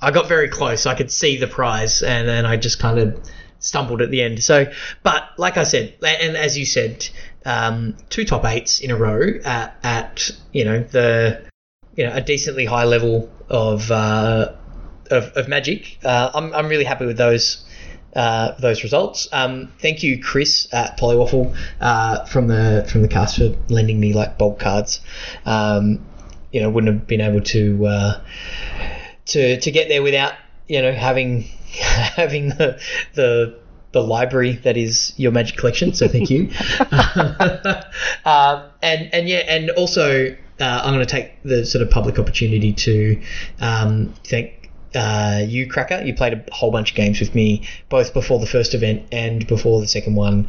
[0.00, 0.86] I got very close.
[0.86, 3.20] I could see the prize, and then I just kind of
[3.58, 4.42] stumbled at the end.
[4.42, 4.70] So,
[5.02, 7.08] but like I said, and as you said,
[7.44, 11.42] um, two top eights in a row at, at you know the
[11.96, 14.52] you know a decently high level of uh,
[15.10, 15.98] of, of magic.
[16.04, 17.64] Uh, I'm I'm really happy with those.
[18.16, 19.28] Uh, those results.
[19.32, 24.14] Um, thank you, Chris at Polywaffle uh, from the from the cast for lending me
[24.14, 25.02] like bulk cards.
[25.44, 26.04] Um,
[26.50, 28.20] you know, wouldn't have been able to uh,
[29.28, 30.34] to to get there without
[30.66, 32.80] you know having having the
[33.14, 33.58] the
[33.92, 35.94] the library that is your magic collection.
[35.94, 36.50] So thank you.
[38.24, 42.18] um, and and yeah, and also uh, I'm going to take the sort of public
[42.18, 43.20] opportunity to
[43.60, 46.02] um, thank uh, you, Cracker.
[46.02, 49.46] You played a whole bunch of games with me, both before the first event and
[49.46, 50.48] before the second one.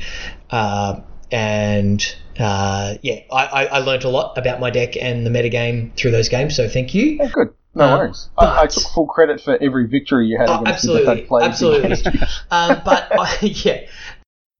[0.50, 2.04] Uh, and
[2.40, 6.12] uh, yeah, I, I, I learned a lot about my deck and the metagame through
[6.12, 6.56] those games.
[6.56, 7.20] So thank you.
[7.22, 7.54] Oh, good.
[7.76, 8.30] No Um, worries.
[8.38, 11.20] I, I took full credit for every victory you had Oh, against me that absolutely,
[11.22, 12.22] had played absolutely.
[12.52, 13.82] um, but I, yeah,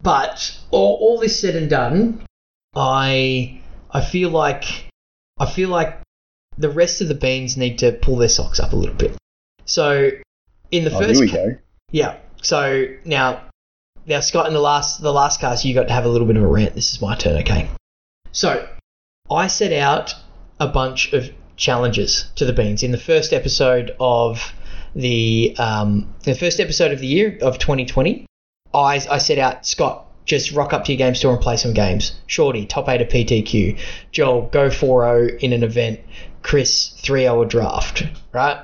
[0.02, 2.24] but all, all this said and done,
[2.76, 3.60] I
[3.92, 4.86] I feel like
[5.40, 6.00] I feel like
[6.58, 9.16] the rest of the beans need to pull their socks up a little bit.
[9.66, 10.10] So
[10.72, 11.58] in the Oh, first here we go.
[11.92, 12.18] yeah.
[12.42, 13.42] So now,
[14.06, 16.38] now Scott, in the last the last cast, you got to have a little bit
[16.38, 16.76] of a rant.
[16.76, 17.70] This is my turn, okay?
[18.32, 18.68] So
[19.32, 20.14] I set out
[20.60, 24.54] a bunch of challenges to the beans in the first episode of
[24.96, 28.26] the um, the first episode of the year of 2020.
[28.74, 30.06] I I set out Scott.
[30.26, 32.14] Just rock up to your game store and play some games.
[32.28, 33.80] Shorty, top 8 of PTQ.
[34.12, 36.02] Joel, go 4 in an event.
[36.44, 38.04] Chris, 3 0 draft.
[38.32, 38.60] Right?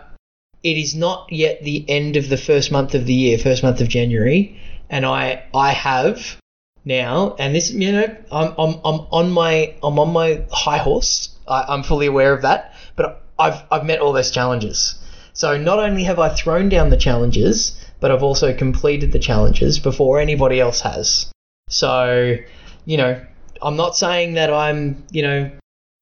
[0.65, 3.81] it is not yet the end of the first month of the year, first month
[3.81, 6.37] of January, and I I have
[6.83, 11.29] now, and this you know I'm I'm, I'm on my I'm on my high horse.
[11.47, 14.95] I, I'm fully aware of that, but I've I've met all those challenges.
[15.33, 19.79] So not only have I thrown down the challenges, but I've also completed the challenges
[19.79, 21.29] before anybody else has.
[21.69, 22.37] So,
[22.85, 23.19] you know,
[23.61, 25.51] I'm not saying that I'm, you know,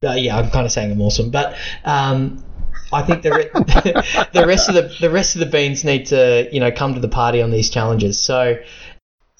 [0.05, 2.43] uh, yeah, I'm kind of saying I'm awesome, but um,
[2.91, 3.49] I think the re-
[4.33, 6.99] the rest of the the rest of the beans need to, you know, come to
[6.99, 8.19] the party on these challenges.
[8.19, 8.57] So,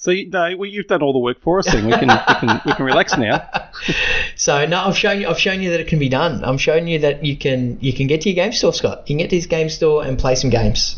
[0.03, 2.47] So you, no, well, you've done all the work for us, and we can we
[2.47, 3.49] can we can relax now.
[4.35, 6.43] so no, I've shown you I've shown you that it can be done.
[6.43, 9.09] I'm showing you that you can you can get to your game store, Scott.
[9.09, 10.97] You can get to his game store and play some games.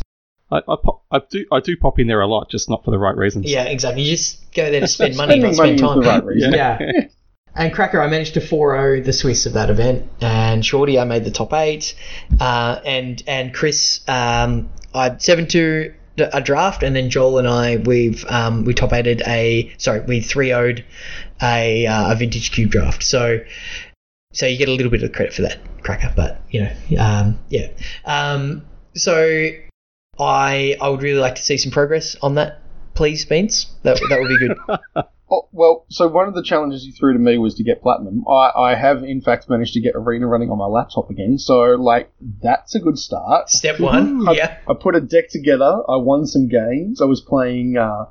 [0.50, 2.90] I, I, pop, I do I do pop in there a lot, just not for
[2.90, 3.48] the right reasons.
[3.48, 4.02] Yeah, exactly.
[4.02, 6.00] You just go there to spend money, not spend money time.
[6.02, 6.52] the right reason.
[6.52, 6.78] Yeah.
[7.58, 11.24] And Cracker, I managed to 4-0 the Swiss of that event, and Shorty, I made
[11.24, 11.94] the top eight,
[12.38, 18.24] uh, and and Chris, um, I 7-2 a draft, and then Joel and I, we've
[18.28, 20.84] um, we top eighted a sorry, we 3-0'd
[21.42, 23.02] a uh, a vintage cube draft.
[23.02, 23.40] So
[24.32, 26.12] so you get a little bit of credit for that, Cracker.
[26.14, 27.68] But you know, um, yeah.
[28.04, 29.48] Um, so
[30.18, 32.60] I I would really like to see some progress on that,
[32.94, 33.66] please, Beans.
[33.82, 35.04] That that would be good.
[35.30, 38.24] Oh, well, so one of the challenges you threw to me was to get platinum.
[38.28, 41.36] I, I have, in fact, managed to get Arena running on my laptop again.
[41.38, 43.50] So, like, that's a good start.
[43.50, 44.58] Step one, I, yeah.
[44.68, 45.82] I put a deck together.
[45.88, 47.02] I won some games.
[47.02, 48.04] I was playing uh,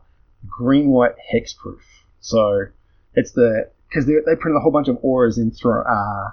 [0.46, 1.80] green white hexproof.
[2.20, 2.66] So
[3.14, 6.32] it's the because they, they printed a whole bunch of auras in Thro- uh,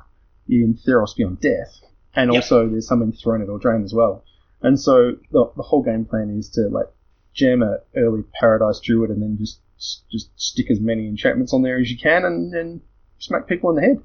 [0.49, 1.81] in Theros Beyond Death,
[2.17, 2.43] and Yep.
[2.43, 4.25] also there's some in Throne of Eldraine as well.
[4.63, 6.87] And so the, the whole game plan is to like
[7.35, 9.61] jam a early Paradise Druid and then just
[10.11, 12.81] just stick as many enchantments on there as you can and, and
[13.19, 14.03] smack people in the head.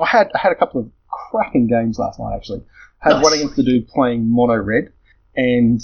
[0.00, 2.62] I had I had a couple of cracking games last night actually.
[3.00, 3.24] Had Nice.
[3.24, 4.92] one against the dude playing mono red,
[5.36, 5.80] and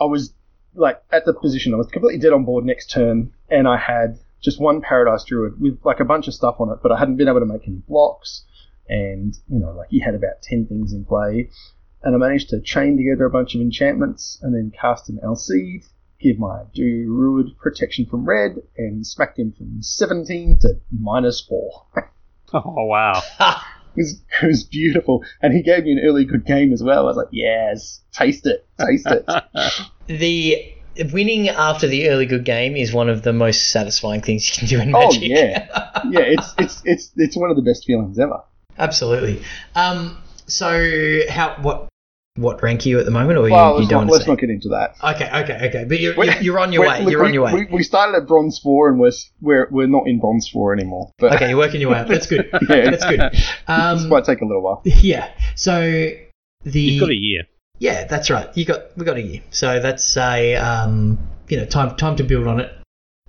[0.00, 0.32] I was
[0.74, 4.18] like at the position I was completely dead on board next turn, and I had
[4.40, 7.16] just one Paradise Druid with like a bunch of stuff on it, but I hadn't
[7.16, 8.44] been able to make any blocks,
[8.88, 11.50] and you know like he had about ten things in play,
[12.02, 15.84] and I managed to chain together a bunch of enchantments and then cast an Alseid,
[16.22, 21.86] give my Druid protection from red, and smacked him from 17 to minus 4.
[22.54, 23.22] Oh wow.
[23.96, 25.24] was, it was beautiful.
[25.40, 27.00] And he gave me an early good game as well.
[27.00, 29.24] I was like, yes, taste it, taste it.
[30.08, 30.74] The
[31.12, 34.68] winning after the early good game is one of the most satisfying things you can
[34.68, 35.08] do in Magic.
[35.08, 35.30] oh, Magic.
[35.30, 36.02] yeah.
[36.10, 38.42] Yeah, it's, it's, it's, it's one of the best feelings ever.
[38.78, 39.42] Absolutely.
[39.74, 41.88] Um, so how what
[42.36, 44.24] what rank are you at the moment, or Well, you, you let's, don't not, let's
[44.24, 44.96] to not get into that.
[45.02, 45.84] Okay, okay, okay.
[45.86, 47.02] But you're, you're, you're on your way.
[47.02, 47.52] look, You're on we, your way.
[47.52, 51.12] We, we started at bronze four and we're, we're we're not in bronze four anymore.
[51.18, 52.08] But okay, you're working your way up.
[52.08, 52.48] That's good.
[52.68, 53.20] yeah, That's good.
[53.20, 54.82] this Um, might take a little while.
[54.86, 55.30] Yeah.
[55.56, 56.08] So
[56.64, 57.42] the You've got a year.
[57.78, 58.48] yeah, that's right.
[58.56, 61.18] You got we got a year, so that's a um,
[61.48, 62.72] you know time time to build on it.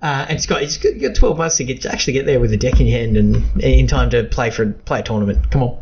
[0.02, 2.26] Uh, and it's got it's got, you got twelve months to get to actually get
[2.26, 5.04] there with a deck in your hand and in time to play for play a
[5.04, 5.52] tournament.
[5.52, 5.78] Come on.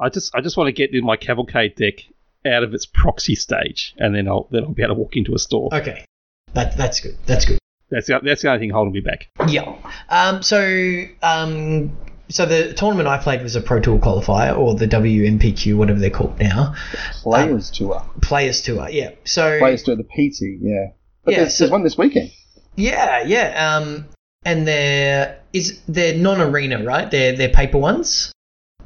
[0.00, 1.94] I just I just want to get in my cavalcade deck
[2.46, 5.34] out of its proxy stage, and then I'll then I'll be able to walk into
[5.34, 5.74] a store.
[5.74, 6.04] Okay,
[6.54, 7.16] that that's good.
[7.26, 7.58] That's good.
[7.90, 9.28] That's the, that's the only thing holding me back.
[9.46, 9.76] Yeah.
[10.08, 11.96] Um, so, um,
[12.28, 16.10] so the tournament I played was a Pro Tour qualifier, or the WPNQ, whatever they're
[16.10, 16.74] called now.
[17.22, 18.02] Players Tour.
[18.22, 18.88] Players Tour.
[18.88, 19.10] Yeah.
[19.24, 19.58] So.
[19.58, 20.86] Players Tour, the PT, yeah.
[21.24, 22.30] But Yeah, there's, so- there's one this weekend.
[22.76, 23.76] Yeah, yeah.
[23.76, 24.06] Um,
[24.44, 27.08] and they're is they're non-arena, right?
[27.10, 28.32] They're they're paper ones.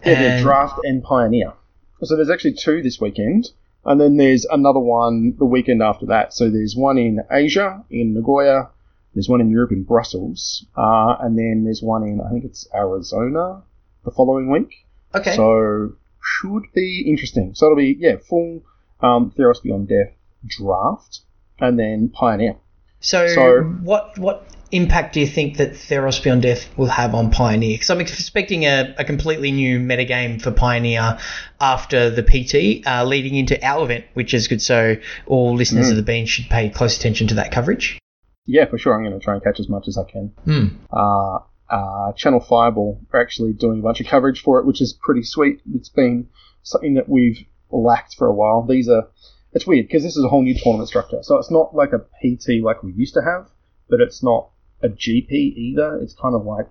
[0.04, 1.54] Yeah, they're Draft and Pioneer.
[2.02, 3.48] So there's actually two this weekend.
[3.84, 6.34] And then there's another one the weekend after that.
[6.34, 8.70] So there's one in Asia, in Nagoya.
[9.14, 10.66] There's one in Europe, in Brussels.
[10.76, 13.62] Uh, and then there's one in, I think it's Arizona
[14.04, 14.86] the following week.
[15.14, 15.34] Okay.
[15.34, 17.54] So should be interesting.
[17.54, 18.62] So it'll be, yeah, full
[19.00, 20.12] um, Theros Beyond Death
[20.46, 21.20] draft
[21.58, 22.56] and then Pioneer.
[23.00, 27.30] So, So- what what impact do you think that Theros Beyond Death will have on
[27.30, 27.74] Pioneer?
[27.74, 31.18] Because I'm expecting a, a completely new metagame for Pioneer
[31.60, 34.60] after the PT, uh, leading into our event, which is good.
[34.62, 35.90] So all listeners Mm.
[35.92, 37.98] of the Bean should pay close attention to that coverage.
[38.46, 38.94] Yeah, for sure.
[38.94, 40.28] I'm going to try and catch as much as I can.
[40.44, 40.66] Hmm.
[40.92, 41.38] uh,
[41.70, 45.22] uh, Channel Fireball are actually doing a bunch of coverage for it, which is pretty
[45.22, 45.60] sweet.
[45.74, 46.28] It's been
[46.62, 48.62] something that we've lacked for a while.
[48.66, 49.08] These are,
[49.52, 51.18] it's weird because this is a whole new tournament structure.
[51.22, 53.50] So it's not like a PT like we used to have,
[53.90, 54.48] but it's not
[54.82, 55.98] a GP either.
[56.02, 56.70] It's kind of like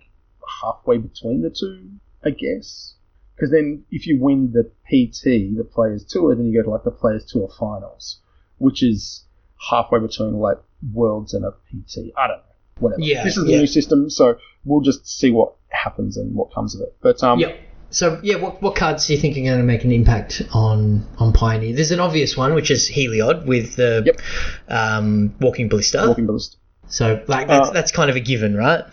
[0.61, 1.89] halfway between the two,
[2.23, 2.95] I guess.
[3.35, 6.83] Because then if you win the PT, the Players Tour, then you go to like
[6.83, 8.19] the Players Tour Finals,
[8.57, 9.25] which is
[9.69, 10.57] halfway between like
[10.93, 12.11] Worlds and a PT.
[12.17, 12.43] I don't know.
[12.79, 13.01] Whatever.
[13.01, 13.59] Yeah, this is the yeah.
[13.59, 16.95] new system, so we'll just see what happens and what comes of it.
[17.01, 17.59] But um, Yep.
[17.89, 21.07] So yeah, what, what cards do you think are going to make an impact on
[21.19, 21.73] on Pioneer?
[21.73, 24.21] There's an obvious one, which is Heliod with the Yep.
[24.67, 26.03] um, Walking Ballista.
[26.07, 26.57] Walking Ballista.
[26.89, 28.83] So like that's Uh, that's kind of a given, right?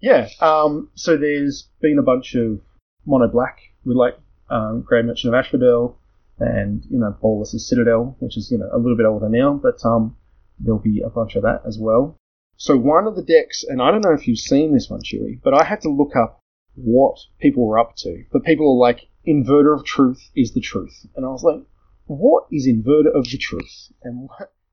[0.00, 0.28] Yeah.
[0.40, 2.60] Um, so there's been a bunch of
[3.06, 4.18] mono black with like
[4.50, 5.98] um, Gray Merchant of Asphodel
[6.38, 9.84] and you know Bolas's Citadel, which is you know a little bit older now, but
[9.84, 10.16] um,
[10.58, 12.16] there'll be a bunch of that as well.
[12.56, 15.40] So one of the decks, and I don't know if you've seen this one, Chewy,
[15.42, 16.40] but I had to look up
[16.76, 18.24] what people were up to.
[18.32, 21.62] But people are like, Inverter of Truth is the truth, and I was like,
[22.06, 24.28] what is Inverter of the Truth, and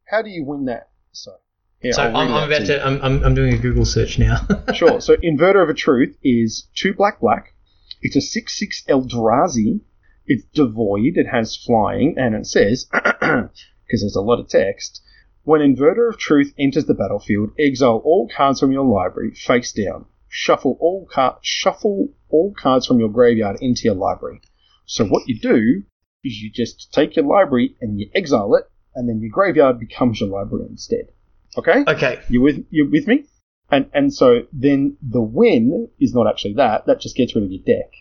[0.05, 0.89] how do you win that?
[1.11, 1.37] So.
[1.81, 4.47] Yeah, so I'm, I'm about to to I'm, I'm I'm doing a Google search now.
[4.73, 5.01] Sure.
[5.01, 7.53] So Inverter of a Truth is two black black.
[8.01, 9.81] It's a six six Eldrazi.
[10.27, 11.17] It's devoid.
[11.17, 13.49] It has flying, and it says because
[13.89, 15.01] there's a lot of text.
[15.43, 20.05] When Inverter of Truth enters the battlefield, exile all cards from your library face down.
[20.29, 24.41] Shuffle all car- shuffle all cards from your graveyard into your library.
[24.85, 25.83] So what you do
[26.23, 30.21] is you just take your library and you exile it, and then your graveyard becomes
[30.21, 31.09] your library instead.
[31.57, 31.83] Okay.
[31.87, 32.21] okay.
[32.29, 33.25] You with you with me?
[33.69, 36.85] And and so then the win is not actually that.
[36.85, 37.91] That just gets rid of your deck.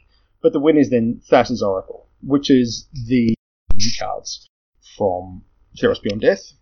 [0.43, 3.35] But the win is then Thassa's Oracle, which is the
[3.75, 4.49] new cards
[4.97, 5.43] from
[5.79, 6.53] Theros Beyond Death.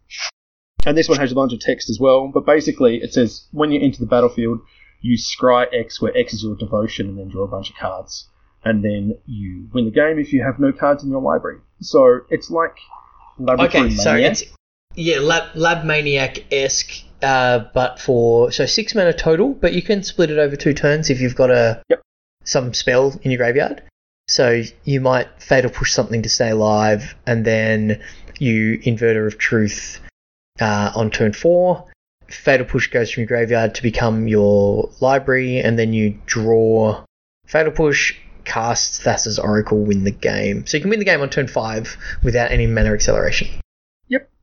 [0.87, 2.29] And this one has a bunch of text as well.
[2.33, 4.61] But basically, it says when you enter the battlefield,
[5.01, 8.29] you scry X, where X is your devotion, and then draw a bunch of cards.
[8.65, 11.61] And then you win the game if you have no cards in your library.
[11.81, 12.77] So it's like
[13.39, 13.95] Laboratory Okay.
[13.95, 14.43] So it's
[14.99, 20.03] yeah, Lab Lab Maniac esque, uh, but for so six mana total, but you can
[20.03, 22.03] split it over two turns if you've got a Yep.
[22.45, 23.83] some spell in your graveyard.
[24.27, 28.03] So you might fatal push something to stay alive, and then
[28.39, 30.01] you Inverter of Truth
[30.61, 31.87] uh, on turn four.
[32.27, 37.05] Fatal push goes from your graveyard to become your library, and then you draw
[37.47, 38.17] Fatal push.
[38.45, 40.67] Cast Thassa's Oracle, win the game.
[40.67, 43.47] So you can win the game on turn five without any mana acceleration.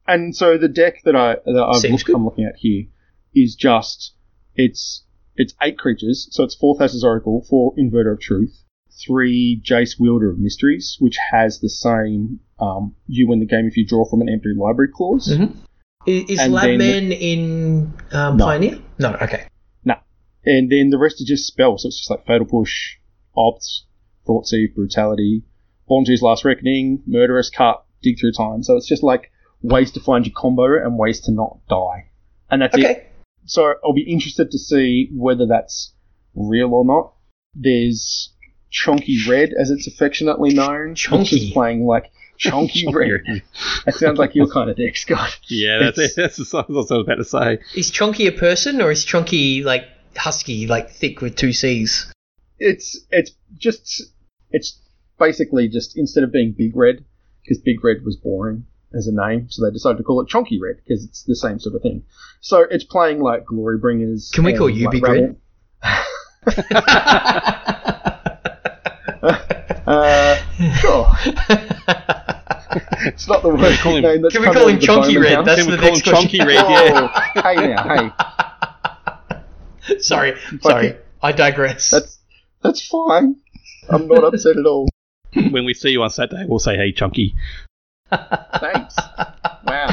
[0.08, 2.86] And so the deck that I that I've looked, I'm looking at here
[3.34, 4.14] is just
[4.56, 5.04] it's
[5.36, 6.28] it's eight creatures.
[6.32, 8.64] So it's four Thassa's Oracle, four Inverter of Truth,
[9.06, 13.76] three Jace Wielder of Mysteries, which has the same um, you win the game if
[13.78, 15.28] you draw from an empty library clause.
[15.30, 15.56] Mhm.
[16.06, 18.46] Is, is Labman in um, No.
[18.46, 18.80] Pioneer?
[19.00, 19.18] No.
[19.22, 19.48] Okay.
[19.84, 19.96] No.
[20.46, 21.82] And then the rest is just spells.
[21.82, 22.98] So it's just like Fatal Push,
[23.36, 23.66] Opt,
[24.28, 25.44] Thought Thief, Brutality,
[25.90, 28.62] Bontu's Last Reckoning, Murderous Cut, Dig Through Time.
[28.62, 29.32] So it's just like
[29.68, 32.10] ways to find your combo and ways to not die.
[32.50, 33.12] And that's it.
[33.46, 35.94] So I'll be interested to see whether that's
[36.36, 37.14] real or not.
[37.54, 38.34] There's
[38.72, 41.34] Chonky Red, as it's affectionately known, which Chonky.
[41.48, 43.44] is playing like Chonky Red.
[43.86, 45.38] That sounds like your kind of deck, Scott.
[45.48, 46.22] Yeah, that's It's- it.
[46.38, 47.60] That's what I was about to say.
[47.76, 49.86] Is Chonky a person or is Chonky like
[50.16, 52.12] husky, like thick with two C's?
[52.60, 54.04] It's it's just
[54.52, 54.80] it's
[55.20, 57.06] basically just instead of being big red,
[57.44, 58.66] because Big Red was boring
[58.96, 61.60] as a name, so they decided to call it Chonky Red because it's the same
[61.60, 62.04] sort of thing.
[62.42, 64.32] So it's playing like Glory Bringers.
[64.34, 65.36] Can we and, call you like, Big Rabble.
[69.88, 70.36] Uh,
[70.80, 71.08] sure.
[73.06, 75.22] It's not the worst call him- name that's Can we call him of the Chonky
[75.22, 75.36] Red?
[75.36, 75.46] House.
[75.46, 76.40] That's Can we the call next him question.
[76.40, 76.56] Chonky Red?
[76.56, 77.10] Yeah.
[77.36, 78.12] Oh, hey now,
[79.88, 80.00] hey.
[80.00, 80.98] sorry, sorry.
[81.22, 81.92] I digress.
[81.92, 82.20] That's
[82.62, 83.38] that's fine.
[83.90, 84.90] I'm not upset at all.
[85.34, 87.36] when we see you on Saturday, we'll say, "Hey, Chunky."
[88.10, 88.96] Thanks.
[89.68, 89.90] Wow.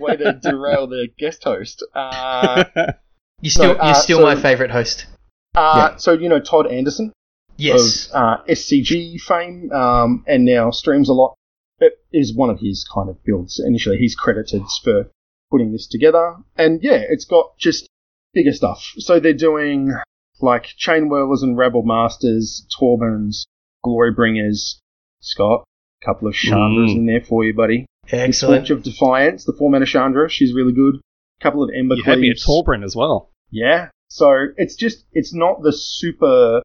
[0.00, 1.84] Way to derail the guest host.
[1.94, 2.64] Uh,
[3.42, 5.06] you're still, uh, you're still so- my favourite host.
[5.54, 7.12] uh, So, you know, Todd Anderson
[7.58, 8.06] Yes.
[8.08, 11.34] of uh, SCG fame um, and now streams a lot.
[11.80, 13.60] It is one of his kind of builds.
[13.64, 15.10] Initially, he's credited for
[15.50, 16.36] putting this together.
[16.56, 17.86] And yeah, it's got just
[18.32, 18.82] bigger stuff.
[18.98, 19.92] So they're doing
[20.40, 23.44] like Chain Whirlers and Rebel Masters, Torbrans,
[23.84, 24.80] Glory Bringers,
[25.20, 25.64] Scott,
[26.04, 26.96] couple of Chandras Mm.
[26.96, 27.86] in there for you, buddy.
[28.10, 28.66] The Excellent.
[28.66, 30.96] Torch of Defiance, the four mana Chandra, she's really good.
[30.96, 32.84] A couple of Ember You had me at Cleaves.
[32.84, 33.30] As well.
[33.50, 33.88] Yeah.
[34.08, 36.62] So it's just it's not the super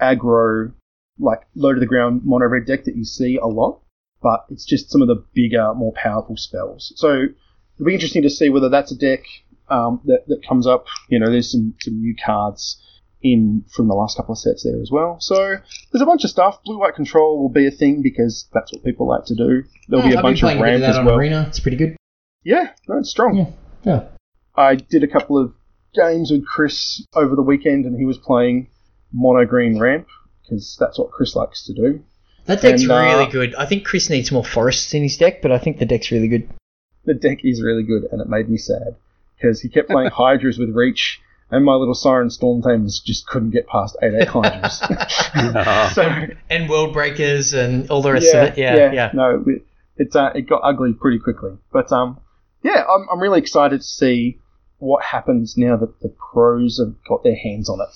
[0.00, 0.72] aggro
[1.18, 3.80] like low to the ground mono red deck that you see a lot,
[4.22, 6.92] but it's just some of the bigger, more powerful spells.
[6.96, 7.24] So
[7.74, 9.24] it'll be interesting to see whether that's a deck
[9.68, 10.86] um, that that comes up.
[11.08, 12.82] You know, there's some some new cards
[13.22, 15.16] in from the last couple of sets there as well.
[15.20, 15.56] So
[15.92, 16.62] there's a bunch of stuff.
[16.64, 19.64] Blue white control will be a thing because that's what people like to do.
[19.88, 21.16] There'll be a I've bunch of ramp as on well.
[21.16, 21.44] Arena.
[21.48, 21.96] It's pretty good.
[22.44, 23.36] Yeah, no, it's strong.
[23.36, 23.50] Yeah.
[23.84, 24.04] Yeah.
[24.56, 25.52] I did a couple of
[25.94, 28.68] games with Chris over the weekend, and he was playing
[29.12, 30.06] mono green ramp
[30.42, 32.02] because that's what Chris likes to do.
[32.46, 33.54] That deck's And, uh, really good.
[33.56, 36.28] I think Chris needs more forests in his deck, but I think the deck's really
[36.28, 36.48] good.
[37.04, 38.96] The deck is really good, and it made me sad
[39.36, 41.20] because he kept playing Hydras with Reach,
[41.50, 44.82] and my little Siren Storm Tamers just couldn't get past 8 8 Hydras.
[44.84, 45.90] Oh.
[45.94, 48.58] so, and World Breakers and all the rest yeah, of it.
[48.58, 49.10] Yeah, yeah.
[49.14, 49.62] No, it,
[49.96, 51.52] it's, uh, it got ugly pretty quickly.
[51.72, 52.20] But um,
[52.62, 54.40] yeah, I'm, I'm really excited to see
[54.78, 57.88] what happens now that the pros have got their hands on it.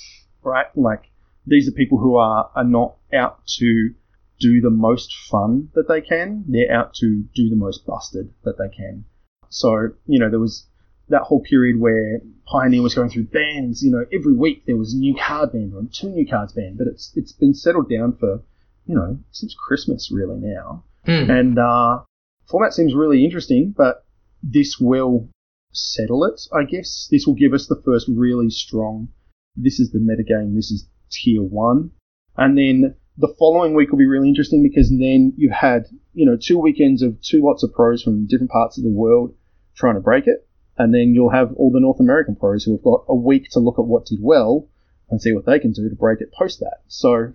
[0.42, 0.66] Right?
[0.74, 1.10] Like,
[1.46, 3.94] these are people who are, are not out to
[4.40, 6.44] do the most fun that they can.
[6.48, 9.04] They're out to do the most busted that they can.
[9.48, 10.66] So, you know, there was
[11.08, 13.82] that whole period where Pioneer was going through bans.
[13.82, 16.78] You know, every week there was a new card banned or two new cards banned,
[16.78, 18.42] but it's it's been settled down for,
[18.86, 20.84] you know, since Christmas really now.
[21.04, 21.30] Hmm.
[21.30, 22.00] And uh,
[22.48, 24.04] format seems really interesting, but
[24.42, 25.28] this will
[25.72, 27.08] settle it, I guess.
[27.10, 29.08] This will give us the first really strong.
[29.56, 30.54] This is the metagame.
[30.54, 31.90] This is tier one,
[32.36, 36.36] and then the following week will be really interesting because then you've had you know
[36.40, 39.34] two weekends of two lots of pros from different parts of the world
[39.74, 40.46] trying to break it,
[40.78, 43.60] and then you'll have all the North American pros who have got a week to
[43.60, 44.68] look at what did well
[45.10, 46.78] and see what they can do to break it post that.
[46.88, 47.32] So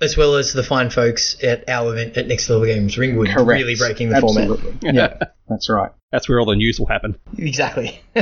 [0.00, 3.48] As well as the fine folks at our event at Next Level Games Ringwood, correct,
[3.48, 4.50] really breaking the format.
[4.50, 4.78] Absolutely.
[4.94, 5.18] yeah,
[5.48, 5.90] that's right.
[6.12, 7.16] That's where all the news will happen.
[7.36, 8.00] Exactly.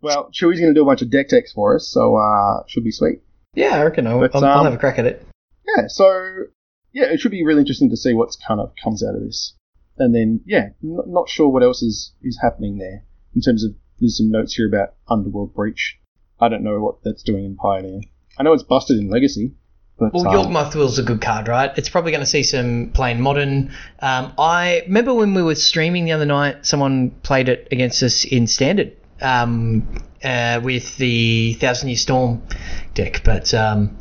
[0.00, 2.84] Well, Chewy's going to do a bunch of deck techs for us, so uh, should
[2.84, 3.20] be sweet.
[3.54, 5.26] yeah, I reckon I'll, But, I'll, I'll um, have a crack at it.
[5.66, 6.44] Yeah, so
[6.92, 9.54] yeah, it should be really interesting to see what's kind of comes out of this,
[9.98, 13.02] and then yeah, n- not sure what else is is happening there
[13.38, 13.70] in terms of
[14.00, 15.96] there's some notes here about Underworld Breach.
[16.40, 18.00] I don't know what that's doing in Pioneer.
[18.36, 19.54] I know it's busted in Legacy,
[19.96, 21.70] but Well, um, Yawgmoth Will's a good card, right?
[21.76, 23.72] It's probably going to see some playing modern.
[24.00, 28.24] Um, I remember when we were streaming the other night, someone played it against us
[28.24, 29.88] in standard um,
[30.24, 32.42] uh, with the Thousand Year Storm
[32.94, 33.96] deck, but um,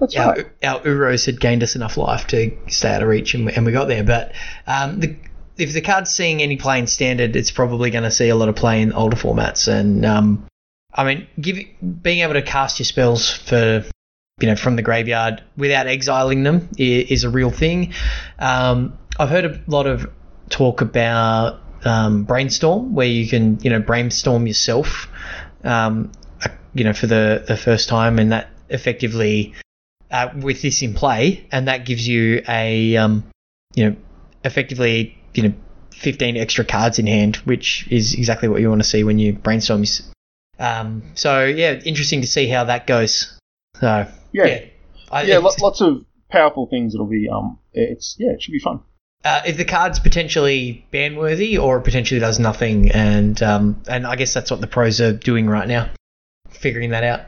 [0.00, 0.46] that's our, right.
[0.64, 3.64] our Uros had gained us enough life to stay out of reach, and, we- and
[3.64, 4.02] we got there.
[4.02, 4.32] But
[4.66, 5.16] um, the,
[5.56, 8.48] if the card's seeing any play in standard, it's probably going to see a lot
[8.48, 9.68] of play in older formats.
[9.68, 10.46] And um,
[10.94, 11.58] I mean, give,
[12.02, 13.84] being able to cast your spells for
[14.40, 17.92] you know from the graveyard without exiling them is, is a real thing.
[18.38, 20.10] Um, I've heard a lot of
[20.48, 25.08] talk about um, brainstorm, where you can you know brainstorm yourself,
[25.64, 26.12] um,
[26.74, 29.54] you know for the the first time, and that effectively
[30.10, 33.24] uh, with this in play, and that gives you a um,
[33.74, 33.96] you know
[34.44, 35.54] effectively you know
[35.94, 39.32] 15 extra cards in hand, which is exactly what you want to see when you
[39.32, 39.84] brainstorm.
[40.58, 43.38] Um, so yeah, interesting to see how that goes.
[43.80, 44.64] So Yeah, yeah,
[45.10, 46.94] I, yeah, lots of powerful things.
[46.94, 48.80] It'll be um, it's yeah, it should be fun.
[49.24, 54.16] uh, if the card's potentially ban worthy or potentially does nothing, and um, and I
[54.16, 55.90] guess that's what the pros are doing right now,
[56.50, 57.20] figuring that out.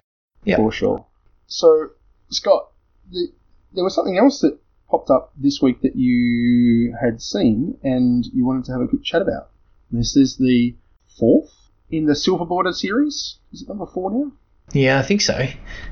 [0.44, 0.56] Yeah.
[0.56, 1.06] for sure.
[1.46, 1.90] So,
[2.30, 2.68] Scott,
[3.10, 3.28] the,
[3.72, 4.58] there was something else that
[4.94, 9.02] popped up this week that you had seen and you wanted to have a quick
[9.02, 9.48] chat about.
[9.90, 10.74] This is the
[11.18, 11.50] fourth
[11.90, 13.38] in the Silver Border series.
[13.52, 14.32] Is it number four now?
[14.72, 15.46] Yeah, I think so.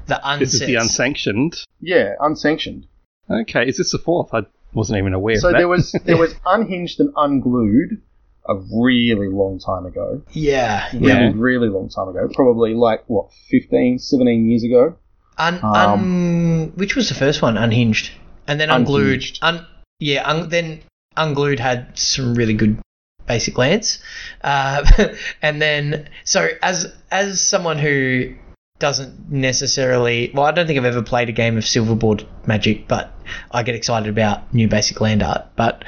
[0.07, 1.55] The This is the unsanctioned.
[1.80, 2.86] Yeah, unsanctioned.
[3.30, 4.32] Okay, is this the fourth?
[4.32, 4.42] I
[4.72, 5.59] wasn't even aware So of that.
[5.59, 8.00] there was there was unhinged and unglued
[8.48, 10.22] a really long time ago.
[10.32, 11.32] Yeah, Really, Yeah.
[11.34, 12.28] really long time ago.
[12.34, 14.96] Probably like what 15, 17 years ago.
[15.38, 17.57] Un, Um, un, which was the first one?
[17.57, 18.11] Unhinged,
[18.47, 19.38] and then unglued.
[19.43, 19.66] Un,
[19.99, 20.80] yeah, un, then
[21.16, 22.78] unglued had some really good
[23.26, 24.03] basic lands,
[24.43, 24.84] uh,
[25.43, 28.34] and then so as as someone who
[28.78, 33.14] doesn't necessarily well, I don't think I've ever played a game of Silverboard Magic, but
[33.51, 35.47] I get excited about new basic land art.
[35.55, 35.84] But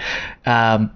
[0.47, 0.93] um,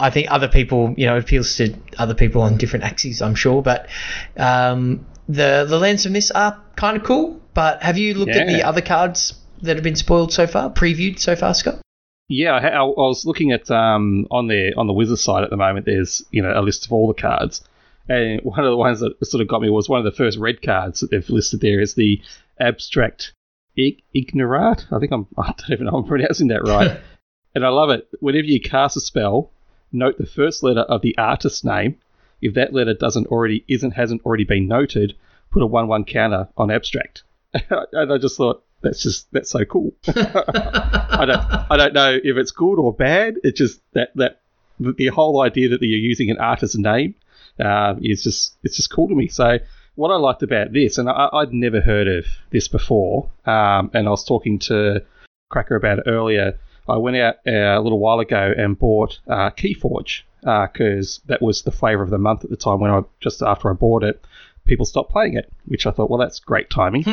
[0.00, 3.34] I think other people, you know, it appeals to other people on different axes, I'm
[3.34, 3.62] sure.
[3.62, 3.88] But
[4.36, 7.40] um, the the lands from this are kind of cool.
[7.52, 11.18] But have you looked at the other cards that have been spoiled so far, previewed
[11.18, 11.80] so far, Scott?
[12.28, 15.56] Yeah, I, I was looking at um, on the on the Wizard side at the
[15.56, 15.84] moment.
[15.84, 17.62] There's you know a list of all the cards,
[18.08, 20.38] and one of the ones that sort of got me was one of the first
[20.38, 22.22] red cards that they've listed there is the
[22.58, 23.32] abstract
[23.76, 24.86] Ig- ignorat.
[24.90, 26.98] I think I'm I don't even know if I'm pronouncing that right,
[27.54, 28.08] and I love it.
[28.20, 29.50] Whenever you cast a spell,
[29.92, 31.98] note the first letter of the artist's name.
[32.40, 35.14] If that letter doesn't already isn't hasn't already been noted,
[35.50, 37.23] put a one one counter on abstract.
[37.92, 39.94] and I just thought that's just that's so cool.
[40.08, 43.36] I don't I don't know if it's good or bad.
[43.42, 44.40] It's just that that
[44.78, 47.14] the whole idea that you're using an artist's name
[47.60, 49.28] um, is just it's just cool to me.
[49.28, 49.58] So
[49.94, 54.08] what I liked about this, and I, I'd never heard of this before, um, and
[54.08, 55.04] I was talking to
[55.50, 56.58] Cracker about it earlier.
[56.88, 61.62] I went out uh, a little while ago and bought uh, Keyforge because that was
[61.62, 64.22] the flavour of the month at the time when I just after I bought it,
[64.64, 67.04] people stopped playing it, which I thought, well, that's great timing.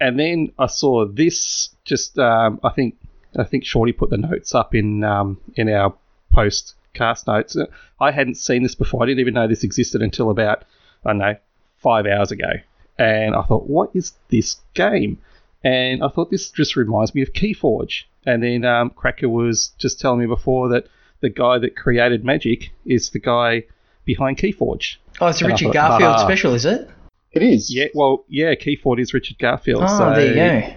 [0.00, 1.70] And then I saw this.
[1.84, 2.96] Just um, I think
[3.38, 5.94] I think Shorty put the notes up in um, in our
[6.32, 7.56] post cast notes.
[8.00, 9.02] I hadn't seen this before.
[9.02, 10.64] I didn't even know this existed until about
[11.04, 11.36] I don't know
[11.76, 12.50] five hours ago.
[12.98, 15.18] And I thought, what is this game?
[15.64, 18.04] And I thought this just reminds me of Keyforge.
[18.26, 20.86] And then um, Cracker was just telling me before that
[21.20, 23.64] the guy that created Magic is the guy
[24.04, 24.96] behind Keyforge.
[25.20, 26.90] Oh, it's a And Richard thought, Garfield special, is it?
[27.32, 27.72] It is.
[27.74, 29.84] Yeah, well, yeah, Keyforge is Richard Garfield.
[29.84, 30.34] Oh, so, there you
[30.68, 30.76] go.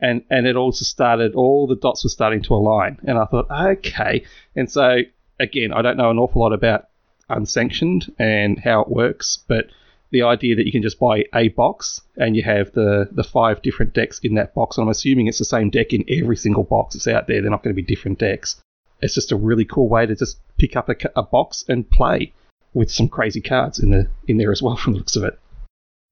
[0.00, 3.46] and and it also started all the dots were starting to align and i thought
[3.50, 4.24] okay
[4.56, 4.98] and so
[5.38, 6.86] again i don't know an awful lot about
[7.28, 9.66] unsanctioned and how it works but
[10.10, 13.62] the idea that you can just buy a box and you have the the five
[13.62, 16.64] different decks in that box and i'm assuming it's the same deck in every single
[16.64, 18.60] box that's out there they're not going to be different decks
[19.00, 22.32] it's just a really cool way to just pick up a, a box and play
[22.74, 25.38] with some crazy cards in the in there as well from the looks of it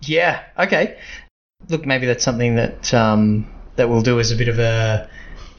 [0.03, 0.42] Yeah.
[0.59, 0.99] Okay.
[1.68, 5.09] Look, maybe that's something that um, that we'll do as a bit of a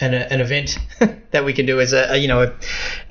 [0.02, 0.78] an, an event
[1.32, 2.54] that we can do as a, a you know a,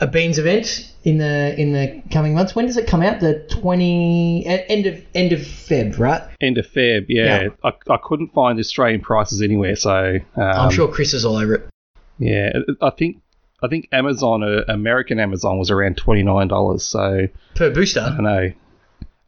[0.01, 2.55] a beans event in the in the coming months.
[2.55, 3.21] When does it come out?
[3.21, 6.23] The twenty end of end of Feb, right?
[6.41, 7.49] end of feb yeah, Yeah.
[7.63, 11.55] I, I couldn't find australian prices anywhere so um, I'm sure Chris is all over
[11.55, 11.69] it.
[12.19, 12.51] Yeah,
[12.81, 13.21] I think
[13.63, 16.85] I think Amazon, uh, American Amazon, was around twenty nine dollars.
[16.85, 18.01] So Per booster.
[18.01, 18.53] I don't know,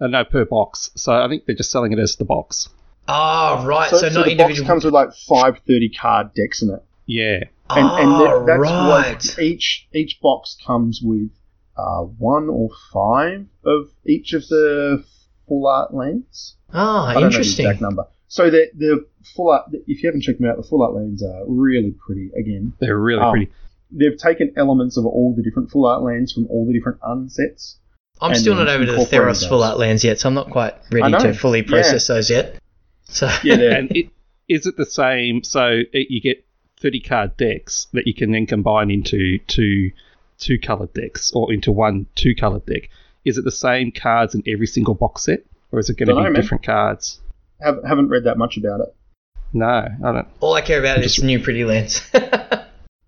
[0.01, 0.91] I don't per box.
[0.97, 2.69] So I think they're just selling it as the box.
[3.09, 3.91] Oh, right.
[3.91, 6.83] So, So, so not the box comes with like five thirty card decks in it,
[7.07, 8.89] Yeah, and, and oh, that, that's right.
[9.15, 11.31] what each each box comes with
[11.77, 15.05] uh, one or five of each of the
[15.49, 16.57] full art lands.
[16.73, 17.67] Ah, I don't know the interesting.
[17.67, 18.05] exact number.
[18.29, 21.23] So the the full art, if you haven't checked them out, the full art lands
[21.23, 22.31] are really pretty.
[22.39, 23.31] Again, they're really Oh.
[23.33, 23.51] pretty.
[23.91, 27.77] they've taken elements of all the different full art lands from all the different unsets.
[28.23, 29.47] I'm still not over to the Theros those.
[29.47, 32.57] full out lands yet, so I'm not quite ready to fully process those yet.
[33.05, 34.11] So Yeah, And it,
[34.49, 35.43] is it the same?
[35.43, 36.45] So it, you get
[36.81, 39.91] thirty card decks that you can then combine into two
[40.39, 42.89] two colored decks or into one two colored deck.
[43.25, 45.41] Is it the same cards in every single box set,
[45.73, 46.41] or is it going to Dunno, be man.
[46.43, 47.21] different cards?
[47.61, 48.95] have, haven't read that much about it.
[49.53, 50.29] No, I don't.
[50.41, 52.03] all I care about is Just- new pretty lands.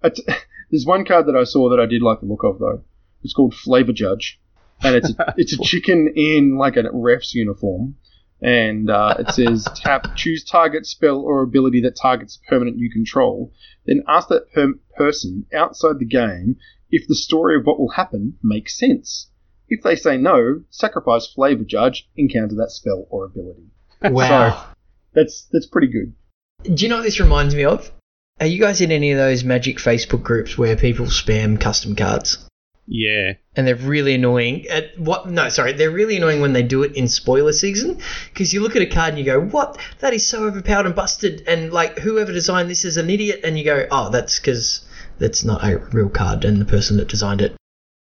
[0.05, 0.37] It's-
[0.71, 2.83] There's one card that I saw that I did like the look of though.
[3.23, 4.41] It's called Flavor Judge,
[4.83, 7.97] and it's a, it's a chicken in like a ref's uniform,
[8.41, 12.91] and uh, it says tap choose target spell or ability that targets a permanent you
[12.91, 13.53] control.
[13.87, 16.57] Then ask that per- person outside the game
[16.91, 19.29] if the story of what will happen makes sense.
[19.69, 23.71] If they say no, sacrifice Flavor Judge, encounter that spell or ability.
[24.03, 24.67] wow.
[25.15, 26.15] That's that's pretty good.
[26.63, 27.91] Do you know what this reminds me of?
[28.41, 32.39] Are you guys in any of those Magic Facebook groups where people spam custom cards?
[32.87, 34.67] Yeah, And they're really annoying.
[34.69, 35.29] At what?
[35.29, 37.99] No, sorry, they're really annoying when they do it in spoiler season.
[38.33, 39.79] Because you look at a card and you go, "What?
[40.01, 43.41] That is so overpowered and busted." And like, whoever designed this is an idiot.
[43.45, 44.85] And you go, "Oh, that's because
[45.19, 47.55] that's not a real card, and the person that designed it,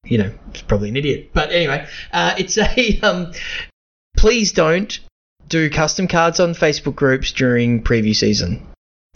[0.05, 3.33] you know, is probably an idiot." But anyway, uh, it's a um.
[4.17, 4.99] Please don't
[5.49, 8.67] do custom cards on Facebook groups during preview season.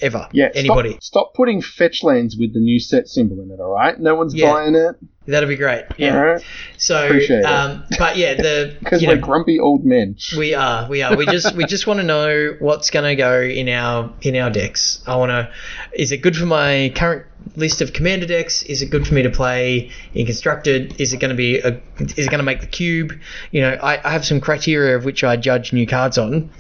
[0.01, 0.29] ever.
[0.33, 0.91] Yeah, Anybody.
[0.91, 3.61] Stop, stop putting fetch lands with the new set symbol in it.
[3.61, 4.53] All right, no one's Yeah.
[4.53, 4.95] buying it.
[5.27, 5.85] That'd be great.
[5.97, 6.15] Yeah.
[6.17, 6.43] Right,
[6.79, 7.45] So, Appreciate it.
[7.45, 10.17] um, but yeah, the because we're know, grumpy old men.
[10.37, 11.17] we are, we are.
[11.17, 14.51] We just we just want to know what's going to go in our in our
[14.51, 15.03] decks.
[15.07, 15.51] I want to.
[15.95, 18.63] Is it good for my current list of commander decks?
[18.65, 21.01] Is it good for me to play in constructed?
[21.01, 21.81] Is it going to be a?
[21.99, 23.13] Is it going to make the cube?
[23.51, 26.51] You know, I, I have some criteria of which I judge new cards on.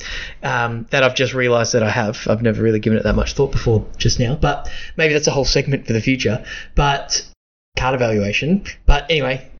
[0.42, 2.26] Um, that I've just realised that I have.
[2.28, 5.32] I've never really given it that much thought before just now, but maybe that's a
[5.32, 6.44] whole segment for the future.
[6.74, 7.24] But
[7.76, 8.64] card evaluation.
[8.86, 9.50] But anyway,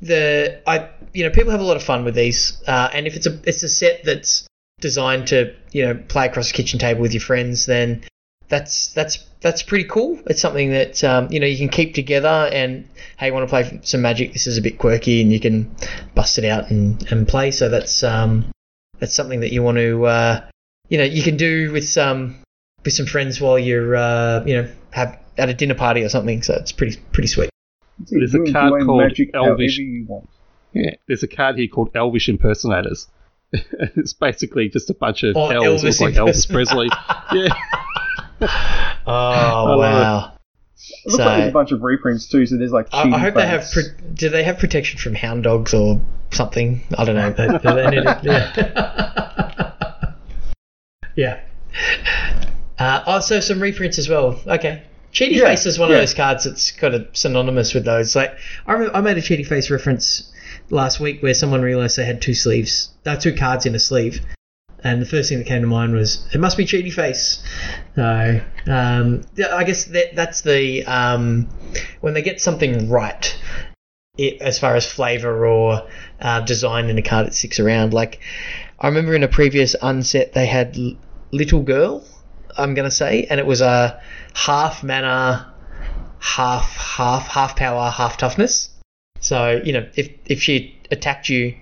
[0.00, 3.16] the I you know people have a lot of fun with these, uh, and if
[3.16, 4.46] it's a it's a set that's
[4.80, 8.04] designed to you know play across the kitchen table with your friends, then
[8.48, 10.20] that's that's that's pretty cool.
[10.26, 13.50] It's something that um, you know you can keep together, and hey, you want to
[13.50, 14.32] play some Magic?
[14.32, 15.74] This is a bit quirky, and you can
[16.14, 17.50] bust it out and, and play.
[17.50, 18.50] So that's um,
[18.98, 20.46] that's something that you want to uh,
[20.88, 22.36] you know you can do with some
[22.84, 26.42] with some friends while you're uh, you know have at a dinner party or something.
[26.42, 27.50] So it's pretty pretty sweet.
[27.98, 29.78] There's a card called magic Elvish.
[29.78, 30.28] you want.
[30.72, 33.08] Yeah, there's a card here called Elvish Impersonators.
[33.52, 36.88] it's basically just a bunch of Oh, elves Elvis look like Elvis Presley.
[37.32, 37.54] Yeah,
[39.06, 40.32] Oh love wow!
[40.76, 42.44] It looks like there's a bunch of reprints too.
[42.46, 42.88] So there's like.
[42.92, 43.70] I, I cheaty hope they have.
[43.72, 43.82] Pro-
[44.14, 46.00] do they have protection from hound dogs or
[46.32, 46.82] something?
[46.98, 47.30] I don't know.
[47.32, 50.12] They- they- they need it, yeah.
[51.16, 51.40] yeah.
[52.78, 54.38] Uh, also, some reprints as well.
[54.46, 54.82] Okay.
[55.16, 55.96] Cheaty Yeah, Face is one yeah.
[55.96, 58.14] of those cards that's kind of synonymous with those.
[58.14, 58.36] Like
[58.66, 60.30] I remember, I made a Cheaty Face reference
[60.68, 62.90] last week where someone realised they had two sleeves.
[63.06, 64.20] Are two cards in a sleeve,
[64.84, 67.42] and the first thing that came to mind was it must be Cheaty Face.
[67.94, 71.48] So um, I guess that that's the um,
[72.02, 73.34] when they get something right,
[74.18, 75.88] it, as far as flavour or
[76.20, 77.94] uh, design in a card that sticks around.
[77.94, 78.20] Like
[78.78, 80.96] I remember in a previous unset they had L-
[81.32, 82.04] Little Girl.
[82.58, 84.00] I'm gonna say, and it was a
[84.34, 85.52] half mana,
[86.18, 88.70] half half half power, half toughness.
[89.20, 91.54] So you know, if if she attacked you,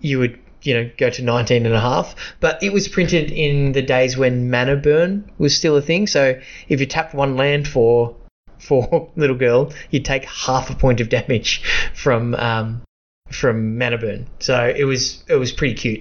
[0.00, 2.14] you would you know go to 19 and a half.
[2.40, 6.06] But it was printed in the days when mana burn was still a thing.
[6.06, 8.16] So if you tapped one land for
[8.58, 11.62] for little girl, you'd take half a point of damage
[11.94, 12.82] from um,
[13.32, 14.26] from mana burn.
[14.38, 16.00] So it was it was pretty cute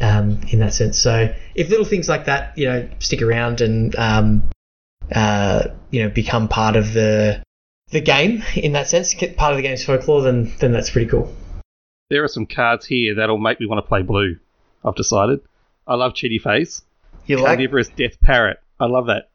[0.00, 0.98] um, in that sense.
[0.98, 4.48] So if little things like that, you know, stick around and um,
[5.14, 7.42] uh, you know become part of the
[7.90, 11.08] the game in that sense, get part of the game's folklore, then then that's pretty
[11.10, 11.34] cool.
[12.08, 14.36] there are some cards here that'll make me want to play blue.
[14.84, 15.40] I've decided.
[15.86, 16.82] I love Cheaty Face.
[17.26, 17.46] You like?
[17.46, 18.58] Carnivorous Death Parrot.
[18.78, 19.28] I love that.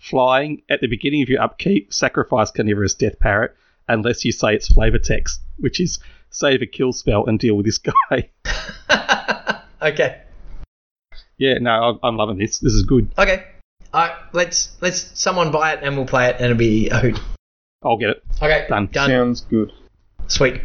[0.00, 3.54] Flying at the beginning of your upkeep, sacrifice Carnivorous Death Parrot
[3.88, 5.98] unless you say it's flavor text, which is
[6.30, 7.78] save a kill spell and deal with this
[8.10, 8.30] guy.
[9.82, 10.22] okay.
[11.38, 12.58] yeah, no, I'm, I'm loving this.
[12.58, 13.10] This is good.
[13.16, 13.44] Okay.
[13.92, 14.16] All right.
[14.32, 17.20] Let's let's someone buy it and we'll play it and it'll be a hoot.
[17.82, 18.22] I'll get it.
[18.36, 18.66] Okay.
[18.68, 18.88] Done.
[18.90, 19.08] Done.
[19.08, 19.72] Sounds good.
[20.26, 20.60] Sweet.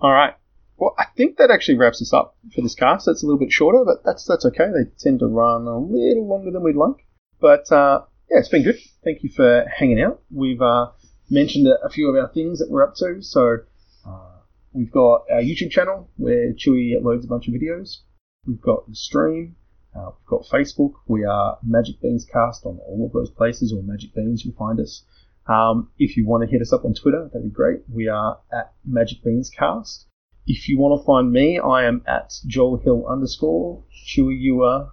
[0.00, 0.34] All right.
[0.76, 3.08] Well, I think that actually wraps us up for this cast.
[3.08, 4.66] It's a little bit shorter, but that's that's okay.
[4.66, 7.06] They tend to run a little longer than we'd like.
[7.40, 8.78] But uh, yeah, it's been good.
[9.02, 10.20] Thank you for hanging out.
[10.30, 10.88] We've uh,
[11.30, 13.22] mentioned a, a few of our things that we're up to.
[13.22, 13.58] So
[14.06, 14.38] uh,
[14.72, 17.98] we've got our YouTube channel where Chewy uploads a bunch of videos.
[18.46, 19.56] We've got the stream.
[19.96, 20.92] Uh, we've got Facebook.
[21.06, 24.44] We are Magic Beans Cast on all of those places, or Magic Beans.
[24.44, 25.04] You'll find us.
[25.46, 27.82] Um, if you want to hit us up on Twitter, that'd be great.
[27.88, 30.06] We are at Magic Beans Cast.
[30.46, 33.82] If you want to find me, I am at Joel Hill underscore.
[34.06, 34.90] Chewy, you are.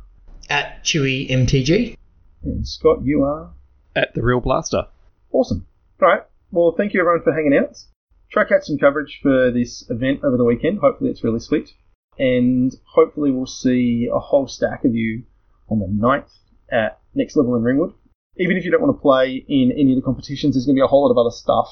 [0.50, 1.98] At Chewy MTG.
[2.44, 3.52] And Scott, you are.
[3.96, 4.88] At the Real Blasta.
[5.32, 5.68] Awesome.
[6.02, 6.24] All right.
[6.52, 7.78] Well, thank you everyone for hanging out.
[8.32, 10.80] Try catch some coverage for this event over the weekend.
[10.80, 11.70] Hopefully, it's really sweet.
[12.18, 15.24] And hopefully, we'll see a whole stack of you
[15.70, 16.32] on the 9th
[16.72, 17.94] at Next Level in Ringwood.
[18.38, 20.80] Even if you don't want to play in any of the competitions, there's going to
[20.80, 21.68] be a whole lot of other stuff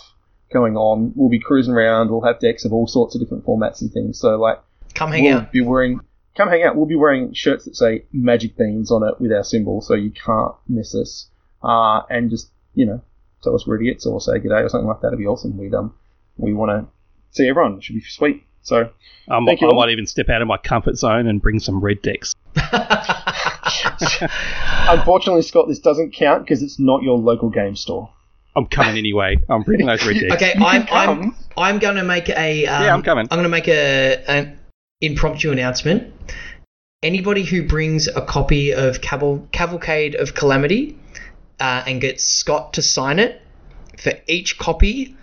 [0.53, 1.13] going on.
[1.15, 2.09] We'll be cruising around.
[2.09, 4.19] We'll have decks of all sorts of different formats and things.
[4.19, 4.59] So, like,
[4.93, 5.51] Come hang we'll out.
[5.51, 6.01] be wearing.
[6.35, 6.75] Come hang out.
[6.75, 10.11] We'll be wearing shirts that say Magic Beans on it with our symbol, so you
[10.11, 11.29] can't miss us.
[11.63, 13.01] Uh, and just you know,
[13.43, 15.07] tell us we're idiots or say good day or something like that.
[15.07, 15.57] It'd be awesome.
[15.57, 15.93] We'd um,
[16.37, 16.87] we want to
[17.37, 17.77] see everyone.
[17.77, 18.43] It should be sweet.
[18.61, 18.89] So
[19.29, 19.77] Um, Thank you I all.
[19.77, 22.35] might even step out of my comfort zone and bring some red decks.
[24.89, 28.11] unfortunately, Scott, this doesn't count because it's not your local game store.
[28.55, 29.37] I'm coming anyway.
[29.49, 30.35] I'm bringing those red decks.
[30.35, 31.35] okay, You I'm I'm.
[31.57, 33.27] I'm gonna make a um, Yeah, I'm coming.
[33.31, 34.59] I'm gonna make a an
[35.01, 36.13] impromptu announcement.
[37.01, 40.97] Anybody who brings a copy of Caval- Cavalcade of Calamity
[41.59, 43.41] uh, and get Scott to sign it,
[43.97, 45.15] for each copy,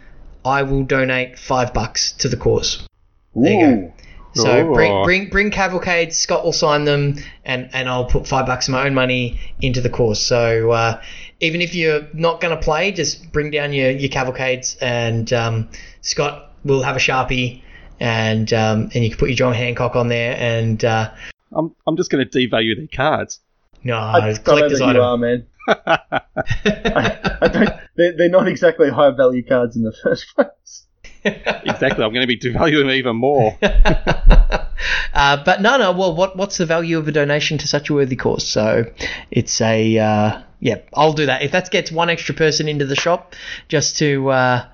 [0.45, 2.87] I will donate five bucks to the cause.
[3.35, 3.93] There you go.
[4.35, 4.75] So Ooh.
[4.75, 6.17] bring bring bring cavalcades.
[6.17, 9.81] Scott will sign them, and and I'll put five bucks of my own money into
[9.81, 10.21] the course.
[10.21, 11.03] So uh,
[11.41, 15.71] even if you're not going to play, just bring down your your cavalcades, and um,
[16.03, 17.63] Scott will have a sharpie,
[17.99, 21.13] and um, and you can put your John Hancock on there, and uh,
[21.53, 23.41] I'm, I'm just going to devalue their cards.
[23.85, 25.03] no I don't know collector's that you item.
[25.03, 25.47] are, man.
[25.67, 30.87] I, I don't, they're, they're not exactly high value cards in the first place.
[31.25, 32.05] Exactly.
[32.05, 33.59] I'm going to be devaluing them even more.
[33.63, 35.93] uh, but no, no.
[35.93, 38.47] Well, what what's the value of a donation to such a worthy cause?
[38.47, 38.85] So
[39.31, 40.77] it's a uh, yeah.
[40.95, 43.35] I'll do that if that gets one extra person into the shop
[43.69, 44.69] just to uh,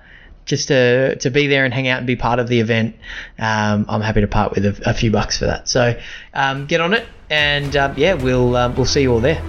[0.45, 2.95] just to to be there and hang out and be part of the event.
[3.39, 5.67] Um, I'm happy to part with a, a few bucks for that.
[5.67, 5.99] So
[6.33, 9.41] um, get on it, and um, yeah, we'll um, we'll see you all there.